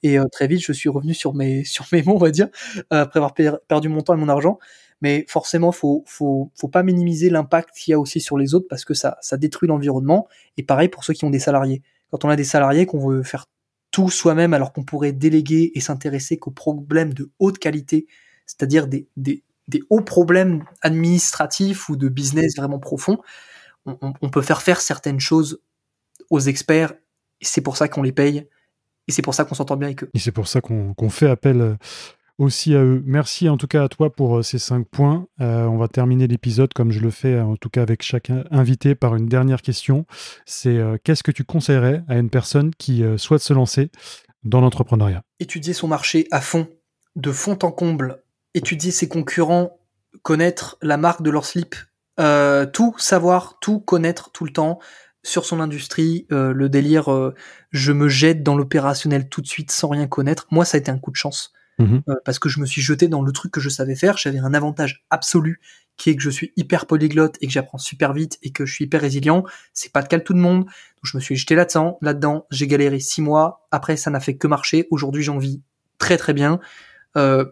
Et 0.03 0.19
euh, 0.19 0.25
très 0.29 0.47
vite, 0.47 0.61
je 0.61 0.73
suis 0.73 0.89
revenu 0.89 1.13
sur 1.13 1.33
mes 1.33 1.63
sur 1.65 1.85
mes 1.93 2.03
mots, 2.03 2.15
on 2.15 2.17
va 2.17 2.31
dire, 2.31 2.49
après 2.89 3.19
avoir 3.19 3.33
perdu 3.33 3.87
mon 3.87 4.01
temps 4.01 4.13
et 4.13 4.17
mon 4.17 4.27
argent. 4.27 4.59
Mais 5.01 5.23
forcément, 5.29 5.71
faut 5.71 6.03
faut 6.05 6.51
faut 6.53 6.67
pas 6.67 6.83
minimiser 6.83 7.29
l'impact 7.29 7.69
qu'il 7.77 7.93
y 7.93 7.95
a 7.95 7.99
aussi 7.99 8.19
sur 8.19 8.37
les 8.37 8.53
autres 8.55 8.67
parce 8.69 8.83
que 8.83 8.93
ça 8.93 9.17
ça 9.21 9.37
détruit 9.37 9.69
l'environnement. 9.69 10.27
Et 10.57 10.63
pareil 10.63 10.89
pour 10.89 11.05
ceux 11.05 11.13
qui 11.13 11.23
ont 11.23 11.29
des 11.29 11.39
salariés. 11.39 11.81
Quand 12.11 12.25
on 12.25 12.29
a 12.29 12.35
des 12.35 12.43
salariés 12.43 12.85
qu'on 12.85 12.99
veut 13.07 13.23
faire 13.23 13.45
tout 13.91 14.09
soi-même 14.09 14.53
alors 14.53 14.73
qu'on 14.73 14.83
pourrait 14.83 15.11
déléguer 15.11 15.71
et 15.73 15.79
s'intéresser 15.79 16.37
qu'aux 16.37 16.51
problèmes 16.51 17.13
de 17.13 17.31
haute 17.39 17.59
qualité, 17.59 18.07
c'est-à-dire 18.45 18.87
des, 18.87 19.07
hauts 19.89 20.01
problèmes 20.01 20.63
administratifs 20.81 21.89
ou 21.89 21.95
de 21.95 22.09
business 22.09 22.55
vraiment 22.55 22.79
profonds, 22.79 23.19
on, 23.85 24.29
peut 24.29 24.41
faire 24.41 24.61
faire 24.61 24.81
certaines 24.81 25.19
choses 25.19 25.61
aux 26.29 26.39
experts, 26.39 26.93
c'est 27.41 27.61
pour 27.61 27.77
ça 27.77 27.87
qu'on 27.87 28.03
les 28.03 28.11
paye, 28.11 28.47
et 29.07 29.11
c'est 29.11 29.21
pour 29.21 29.33
ça 29.33 29.45
qu'on 29.45 29.55
s'entend 29.55 29.77
bien 29.77 29.87
avec 29.87 30.03
eux. 30.03 30.09
Et 30.13 30.19
c'est 30.19 30.31
pour 30.31 30.47
ça 30.47 30.61
qu'on 30.61 31.09
fait 31.09 31.29
appel 31.29 31.61
euh, 31.61 31.75
aussi 32.39 32.73
à 32.73 32.83
eux. 32.83 33.03
Merci 33.05 33.47
en 33.49 33.57
tout 33.57 33.67
cas 33.67 33.83
à 33.83 33.89
toi 33.89 34.11
pour 34.11 34.39
euh, 34.39 34.41
ces 34.41 34.57
cinq 34.57 34.87
points. 34.87 35.27
Euh, 35.39 35.65
on 35.65 35.77
va 35.77 35.87
terminer 35.87 36.25
l'épisode 36.25 36.73
comme 36.73 36.91
je 36.91 36.99
le 36.99 37.11
fais 37.11 37.39
en 37.39 37.55
tout 37.55 37.69
cas 37.69 37.83
avec 37.83 38.01
chaque 38.01 38.31
invité 38.49 38.95
par 38.95 39.15
une 39.15 39.27
dernière 39.27 39.61
question. 39.61 40.05
C'est 40.45 40.79
qu'est-ce 41.03 41.21
que 41.21 41.31
tu 41.31 41.43
conseillerais 41.43 42.03
à 42.07 42.17
une 42.17 42.29
personne 42.29 42.73
qui 42.75 43.03
souhaite 43.17 43.41
se 43.41 43.53
lancer 43.53 43.91
dans 44.43 44.61
l'entrepreneuriat? 44.61 45.21
Étudier 45.39 45.73
son 45.73 45.87
marché 45.87 46.27
à 46.31 46.41
fond, 46.41 46.67
de 47.15 47.31
fond 47.31 47.59
en 47.61 47.71
comble, 47.71 48.23
étudier 48.53 48.91
ses 48.91 49.07
concurrents, 49.07 49.77
connaître 50.23 50.77
la 50.81 50.97
marque 50.97 51.21
de 51.21 51.29
leur 51.29 51.45
slip, 51.45 51.75
euh, 52.19 52.65
tout 52.65 52.95
savoir, 52.97 53.57
tout 53.61 53.79
connaître 53.79 54.31
tout 54.31 54.45
le 54.45 54.51
temps 54.51 54.79
sur 55.23 55.45
son 55.45 55.59
industrie, 55.59 56.27
euh, 56.31 56.53
le 56.53 56.69
délire 56.69 57.11
euh, 57.11 57.33
je 57.71 57.91
me 57.91 58.07
jette 58.09 58.43
dans 58.43 58.55
l'opérationnel 58.55 59.29
tout 59.29 59.41
de 59.41 59.47
suite 59.47 59.71
sans 59.71 59.89
rien 59.89 60.07
connaître. 60.07 60.47
Moi, 60.51 60.65
ça 60.65 60.77
a 60.77 60.79
été 60.79 60.91
un 60.91 60.97
coup 60.97 61.11
de 61.11 61.15
chance. 61.15 61.53
Mhm. 61.79 62.03
parce 62.25 62.39
que 62.39 62.49
je 62.49 62.59
me 62.59 62.65
suis 62.65 62.81
jeté 62.81 63.07
dans 63.07 63.21
le 63.21 63.31
truc 63.31 63.53
que 63.53 63.61
je 63.61 63.69
savais 63.69 63.95
faire. 63.95 64.17
J'avais 64.17 64.39
un 64.39 64.53
avantage 64.53 65.05
absolu 65.09 65.61
qui 65.95 66.09
est 66.09 66.15
que 66.15 66.21
je 66.21 66.29
suis 66.29 66.51
hyper 66.55 66.85
polyglotte 66.85 67.37
et 67.41 67.47
que 67.47 67.53
j'apprends 67.53 67.77
super 67.77 68.13
vite 68.13 68.37
et 68.41 68.51
que 68.51 68.65
je 68.65 68.73
suis 68.73 68.85
hyper 68.85 69.01
résilient. 69.01 69.43
C'est 69.73 69.91
pas 69.91 70.01
le 70.01 70.07
cas 70.07 70.17
de 70.17 70.23
tout 70.23 70.33
le 70.33 70.39
monde. 70.39 70.65
Donc 70.65 71.03
je 71.03 71.15
me 71.15 71.21
suis 71.21 71.35
jeté 71.35 71.55
là-dedans, 71.55 71.97
là-dedans. 72.01 72.45
J'ai 72.51 72.67
galéré 72.67 72.99
six 72.99 73.21
mois. 73.21 73.67
Après, 73.71 73.97
ça 73.97 74.09
n'a 74.09 74.19
fait 74.19 74.35
que 74.35 74.47
marcher. 74.47 74.87
Aujourd'hui, 74.91 75.23
j'en 75.23 75.37
vis 75.37 75.61
très 75.97 76.17
très 76.17 76.33
bien. 76.33 76.59
Euh, 77.17 77.45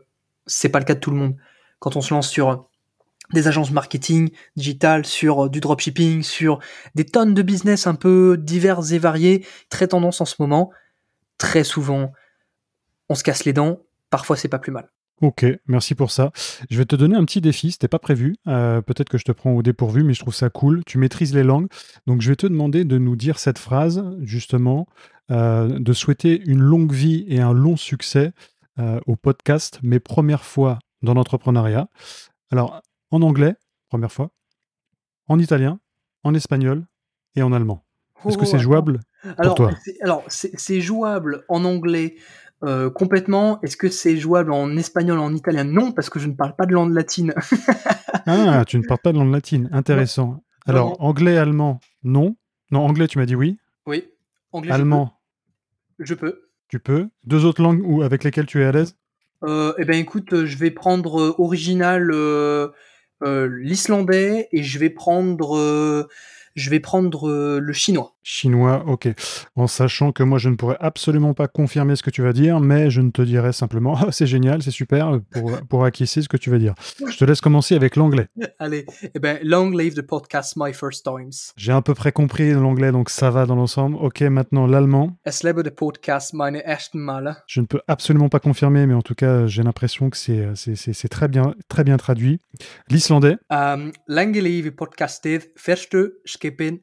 c'est 0.46 0.70
pas 0.70 0.80
le 0.80 0.86
cas 0.86 0.96
de 0.96 1.00
tout 1.00 1.12
le 1.12 1.18
monde. 1.18 1.36
Quand 1.80 1.96
on 1.96 2.02
se 2.02 2.14
lance 2.14 2.30
sur 2.30 2.68
des 3.34 3.48
agences 3.48 3.72
marketing 3.72 4.30
digital, 4.56 5.06
sur 5.06 5.46
euh, 5.46 5.50
du 5.50 5.60
dropshipping, 5.60 6.24
sur 6.24 6.60
des 6.96 7.06
tonnes 7.06 7.34
de 7.34 7.42
business 7.42 7.88
un 7.88 7.96
peu 7.96 8.38
divers 8.38 8.94
et 8.94 9.00
variés, 9.00 9.46
très 9.70 9.88
tendance 9.88 10.22
en 10.22 10.26
ce 10.26 10.36
moment, 10.40 10.72
très 11.38 11.64
souvent, 11.64 12.14
on 13.10 13.16
se 13.16 13.24
casse 13.24 13.46
les 13.46 13.54
dents, 13.54 13.82
parfois 14.10 14.36
c'est 14.36 14.50
pas 14.50 14.60
plus 14.60 14.72
mal. 14.72 14.90
Ok, 15.22 15.46
merci 15.66 15.96
pour 15.96 16.12
ça. 16.12 16.32
Je 16.70 16.78
vais 16.78 16.86
te 16.86 16.96
donner 16.96 17.16
un 17.16 17.26
petit 17.26 17.42
défi, 17.42 17.72
c'était 17.72 17.88
pas 17.88 17.98
prévu. 17.98 18.36
Euh, 18.46 18.82
peut-être 18.82 19.10
que 19.10 19.18
je 19.18 19.24
te 19.24 19.32
prends 19.32 19.52
au 19.52 19.64
dépourvu, 19.64 20.04
mais 20.04 20.14
je 20.14 20.20
trouve 20.20 20.36
ça 20.36 20.52
cool. 20.52 20.84
Tu 20.86 21.00
maîtrises 21.00 21.34
les 21.34 21.44
langues, 21.44 21.68
donc 22.06 22.22
je 22.22 22.30
vais 22.30 22.36
te 22.36 22.46
demander 22.46 22.86
de 22.86 23.00
nous 23.00 23.16
dire 23.16 23.40
cette 23.40 23.58
phrase, 23.58 24.04
justement, 24.22 24.86
euh, 25.32 25.80
de 25.80 25.94
souhaiter 25.94 26.40
une 26.46 26.62
longue 26.62 26.92
vie 26.92 27.26
et 27.28 27.42
un 27.42 27.52
long 27.52 27.78
succès 27.78 28.32
euh, 28.78 29.00
au 29.08 29.16
podcast 29.16 29.80
Mes 29.82 30.00
premières 30.00 30.44
fois 30.44 30.78
dans 31.02 31.16
l'entrepreneuriat. 31.16 31.90
Alors, 32.52 32.82
en 33.10 33.24
anglais, 33.24 33.56
première 33.90 34.12
fois, 34.12 34.30
en 35.28 35.40
italien, 35.40 35.80
en 36.24 36.36
espagnol 36.36 36.86
et 37.36 37.42
en 37.42 37.54
allemand. 37.54 37.84
Est-ce 38.26 38.38
que 38.38 38.46
c'est 38.46 38.58
oh, 38.58 38.60
jouable 38.60 39.00
pour 39.22 39.40
alors, 39.40 39.56
toi? 39.56 39.72
Alors, 40.02 40.24
c'est 40.28 40.82
jouable 40.82 41.44
en 41.50 41.66
anglais 41.66 42.16
euh, 42.64 42.90
complètement. 42.90 43.62
Est-ce 43.62 43.78
que 43.78 43.90
c'est 43.90 44.18
jouable 44.18 44.52
en 44.52 44.76
espagnol, 44.78 45.20
en 45.20 45.34
italien? 45.34 45.64
Non, 45.64 45.92
parce 45.92 46.10
que 46.10 46.20
je 46.20 46.28
ne 46.28 46.34
parle 46.34 46.56
pas 46.56 46.66
de 46.66 46.74
langue 46.74 46.94
latine. 46.94 47.34
ah, 48.26 48.64
tu 48.66 48.78
ne 48.80 48.84
parles 48.84 49.02
pas 49.04 49.14
de 49.14 49.18
langue 49.18 49.32
latine. 49.32 49.70
Intéressant. 49.72 50.44
Alors, 50.66 51.02
anglais, 51.02 51.38
allemand, 51.38 51.80
non. 52.04 52.36
Non, 52.72 52.86
anglais, 52.86 53.08
tu 53.08 53.18
m'as 53.18 53.26
dit 53.26 53.36
oui. 53.36 53.58
Oui. 53.86 54.06
Anglais, 54.52 54.74
allemand. 54.74 55.14
Je 56.00 56.14
peux. 56.14 56.42
Tu 56.68 56.80
peux. 56.80 57.08
Deux 57.24 57.46
autres 57.46 57.62
langues 57.62 57.82
ou 57.86 58.02
avec 58.02 58.24
lesquelles 58.24 58.46
tu 58.46 58.62
es 58.62 58.66
à 58.66 58.72
l'aise? 58.72 58.98
Euh, 59.44 59.74
Eh 59.78 59.86
ben 59.86 59.98
écoute, 59.98 60.46
je 60.46 60.58
vais 60.58 60.72
prendre 60.72 61.22
euh, 61.22 61.36
original 61.38 62.10
euh, 62.12 62.70
l'islandais 63.22 64.50
et 64.52 64.64
je 64.64 64.80
vais 64.80 64.90
prendre 64.90 66.08
Je 66.58 66.72
vais 66.72 66.80
prendre 66.80 67.30
euh, 67.30 67.60
le 67.60 67.72
chinois. 67.72 68.16
Chinois, 68.24 68.84
ok. 68.88 69.08
En 69.56 69.68
sachant 69.68 70.12
que 70.12 70.24
moi, 70.24 70.40
je 70.40 70.50
ne 70.50 70.56
pourrais 70.56 70.76
absolument 70.80 71.36
pas 71.36 71.48
confirmer 71.48 71.96
ce 71.96 72.02
que 72.02 72.10
tu 72.10 72.24
vas 72.24 72.34
dire, 72.34 72.60
mais 72.60 72.90
je 72.90 73.00
ne 73.00 73.12
te 73.12 73.22
dirai 73.22 73.54
simplement, 73.54 73.96
oh, 74.02 74.08
c'est 74.12 74.26
génial, 74.26 74.64
c'est 74.64 74.72
super, 74.72 75.20
pour, 75.30 75.62
pour 75.70 75.86
acquiescer 75.86 76.24
ce 76.24 76.28
que 76.28 76.36
tu 76.36 76.50
vas 76.50 76.58
dire. 76.58 76.74
Je 77.08 77.16
te 77.16 77.24
laisse 77.26 77.42
commencer 77.42 77.76
avec 77.76 77.96
l'anglais. 77.96 78.28
Allez, 78.60 78.88
eh 79.14 79.20
ben, 79.20 79.38
long 79.44 79.70
live 79.70 79.94
the 79.94 80.02
podcast 80.02 80.56
My 80.58 80.74
First 80.74 81.06
Times. 81.06 81.54
J'ai 81.58 81.72
à 81.72 81.82
peu 81.84 81.94
près 81.94 82.12
compris 82.12 82.52
l'anglais, 82.52 82.92
donc 82.92 83.12
ça 83.12 83.30
va 83.30 83.46
dans 83.46 83.56
l'ensemble. 83.56 83.96
Ok, 83.98 84.22
maintenant 84.22 84.66
l'allemand. 84.66 85.16
Es 85.24 85.44
lebe 85.44 85.62
the 85.62 85.70
podcast 85.70 86.34
meine 86.34 86.62
ersten 86.66 87.00
Male. 87.00 87.38
Je 87.46 87.62
ne 87.62 87.68
peux 87.68 87.82
absolument 87.88 88.30
pas 88.30 88.40
confirmer, 88.40 88.88
mais 88.88 88.96
en 88.96 89.04
tout 89.04 89.16
cas, 89.16 89.46
j'ai 89.46 89.62
l'impression 89.62 90.10
que 90.10 90.18
c'est, 90.18 90.50
c'est, 90.56 90.76
c'est, 90.76 90.94
c'est 90.94 91.08
très 91.08 91.28
bien, 91.28 91.54
très 91.70 91.84
bien 91.84 91.98
traduit. 91.98 92.42
L'islandais. 92.90 93.38
Um, 93.52 93.92
lange 94.08 94.40
lieve 94.40 94.72
podcastet 94.72 95.54
verste 95.64 95.96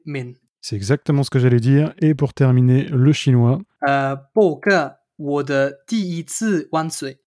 min. 0.06 0.32
C'est 0.60 0.76
exactement 0.76 1.22
ce 1.22 1.30
que 1.30 1.38
j'allais 1.38 1.60
dire. 1.60 1.92
Et 2.00 2.14
pour 2.14 2.32
terminer, 2.32 2.84
le 2.84 3.12
chinois. 3.12 3.58
Euh, 3.86 4.16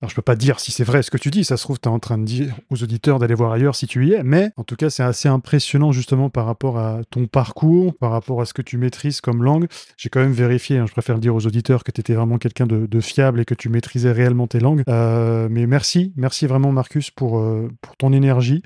alors, 0.01 0.09
je 0.09 0.15
peux 0.15 0.21
pas 0.21 0.35
dire 0.35 0.59
si 0.59 0.71
c'est 0.71 0.83
vrai 0.83 1.03
ce 1.03 1.11
que 1.11 1.17
tu 1.17 1.29
dis, 1.29 1.43
ça 1.43 1.57
se 1.57 1.63
trouve, 1.63 1.79
tu 1.79 1.87
es 1.87 1.91
en 1.91 1.99
train 1.99 2.17
de 2.17 2.25
dire 2.25 2.55
aux 2.69 2.83
auditeurs 2.83 3.19
d'aller 3.19 3.33
voir 3.33 3.51
ailleurs 3.51 3.75
si 3.75 3.87
tu 3.87 4.05
y 4.07 4.13
es, 4.13 4.23
mais 4.23 4.51
en 4.57 4.63
tout 4.63 4.75
cas, 4.75 4.89
c'est 4.89 5.03
assez 5.03 5.29
impressionnant 5.29 5.91
justement 5.91 6.29
par 6.29 6.45
rapport 6.45 6.77
à 6.77 7.01
ton 7.09 7.27
parcours, 7.27 7.95
par 7.97 8.11
rapport 8.11 8.41
à 8.41 8.45
ce 8.45 8.53
que 8.53 8.61
tu 8.61 8.77
maîtrises 8.77 9.21
comme 9.21 9.43
langue. 9.43 9.67
J'ai 9.95 10.09
quand 10.09 10.19
même 10.19 10.33
vérifié, 10.33 10.77
hein, 10.77 10.85
je 10.85 10.91
préfère 10.91 11.19
dire 11.19 11.35
aux 11.35 11.45
auditeurs 11.45 11.83
que 11.83 11.91
tu 11.91 12.01
étais 12.01 12.13
vraiment 12.13 12.37
quelqu'un 12.37 12.67
de, 12.67 12.99
fiable 12.99 13.39
et 13.39 13.45
que 13.45 13.53
tu 13.53 13.69
maîtrisais 13.69 14.11
réellement 14.11 14.47
tes 14.47 14.59
langues. 14.59 14.83
Euh, 14.89 15.47
mais 15.49 15.67
merci, 15.67 16.13
merci 16.15 16.47
vraiment 16.47 16.71
Marcus 16.71 17.11
pour, 17.11 17.39
euh, 17.39 17.69
ton 17.99 18.11
énergie 18.11 18.63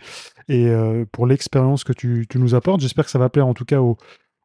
et 0.47 0.67
euh, 0.67 1.05
pour 1.11 1.27
l'expérience 1.27 1.83
que 1.83 1.93
tu, 1.93 2.25
tu, 2.29 2.39
nous 2.39 2.55
apportes. 2.55 2.81
J'espère 2.81 3.05
que 3.05 3.11
ça 3.11 3.19
va 3.19 3.29
plaire 3.29 3.47
en 3.47 3.53
tout 3.53 3.65
cas 3.65 3.81
aux, 3.81 3.97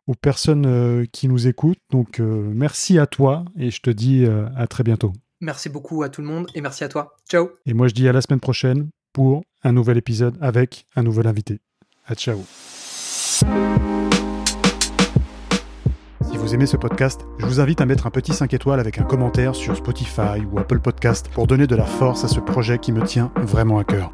aux 0.07 0.14
personnes 0.14 0.66
euh, 0.66 1.05
qui 1.11 1.29
nous 1.29 1.47
écoutent. 1.47 1.79
Donc 1.90 2.21
euh, 2.21 2.51
merci 2.55 2.99
à 2.99 3.07
toi 3.07 3.45
et 3.57 3.71
je 3.71 3.81
te 3.81 3.90
dis 3.90 4.25
euh, 4.25 4.47
à 4.57 4.66
très 4.66 4.85
bientôt. 4.85 5.12
Merci 5.40 5.69
beaucoup 5.69 6.03
à 6.03 6.09
tout 6.09 6.23
le 6.23 6.27
monde 6.27 6.47
et 6.55 6.61
merci 6.61 6.85
à 6.85 6.88
toi. 6.88 7.16
Ciao. 7.29 7.51
Et 7.66 7.75
moi 7.75 7.88
je 7.88 7.95
dis 7.95 8.09
à 8.09 8.12
la 8.12 8.21
semaine 8.21 8.40
prochaine 8.40 8.88
pour 9.12 9.42
un 9.62 9.73
nouvel 9.73 9.99
épisode 9.99 10.37
avec 10.40 10.87
un 10.97 11.03
nouvel 11.03 11.27
invité. 11.27 11.61
À 12.07 12.14
ciao. 12.14 12.38
Si 16.31 16.37
vous 16.37 16.55
aimez 16.55 16.66
ce 16.66 16.77
podcast, 16.77 17.23
je 17.38 17.47
vous 17.47 17.61
invite 17.61 17.81
à 17.81 17.87
mettre 17.87 18.07
un 18.07 18.11
petit 18.11 18.33
5 18.33 18.53
étoiles 18.55 18.81
avec 18.81 18.99
un 18.99 19.05
commentaire 19.05 19.55
sur 19.55 19.77
Spotify 19.77 20.45
ou 20.51 20.59
Apple 20.59 20.81
Podcast 20.81 21.29
pour 21.33 21.47
donner 21.47 21.66
de 21.66 21.77
la 21.77 21.85
force 21.85 22.25
à 22.25 22.29
ce 22.29 22.40
projet 22.40 22.79
qui 22.79 22.92
me 22.92 23.03
tient 23.03 23.33
vraiment 23.37 23.79
à 23.79 23.85
cœur. 23.85 24.12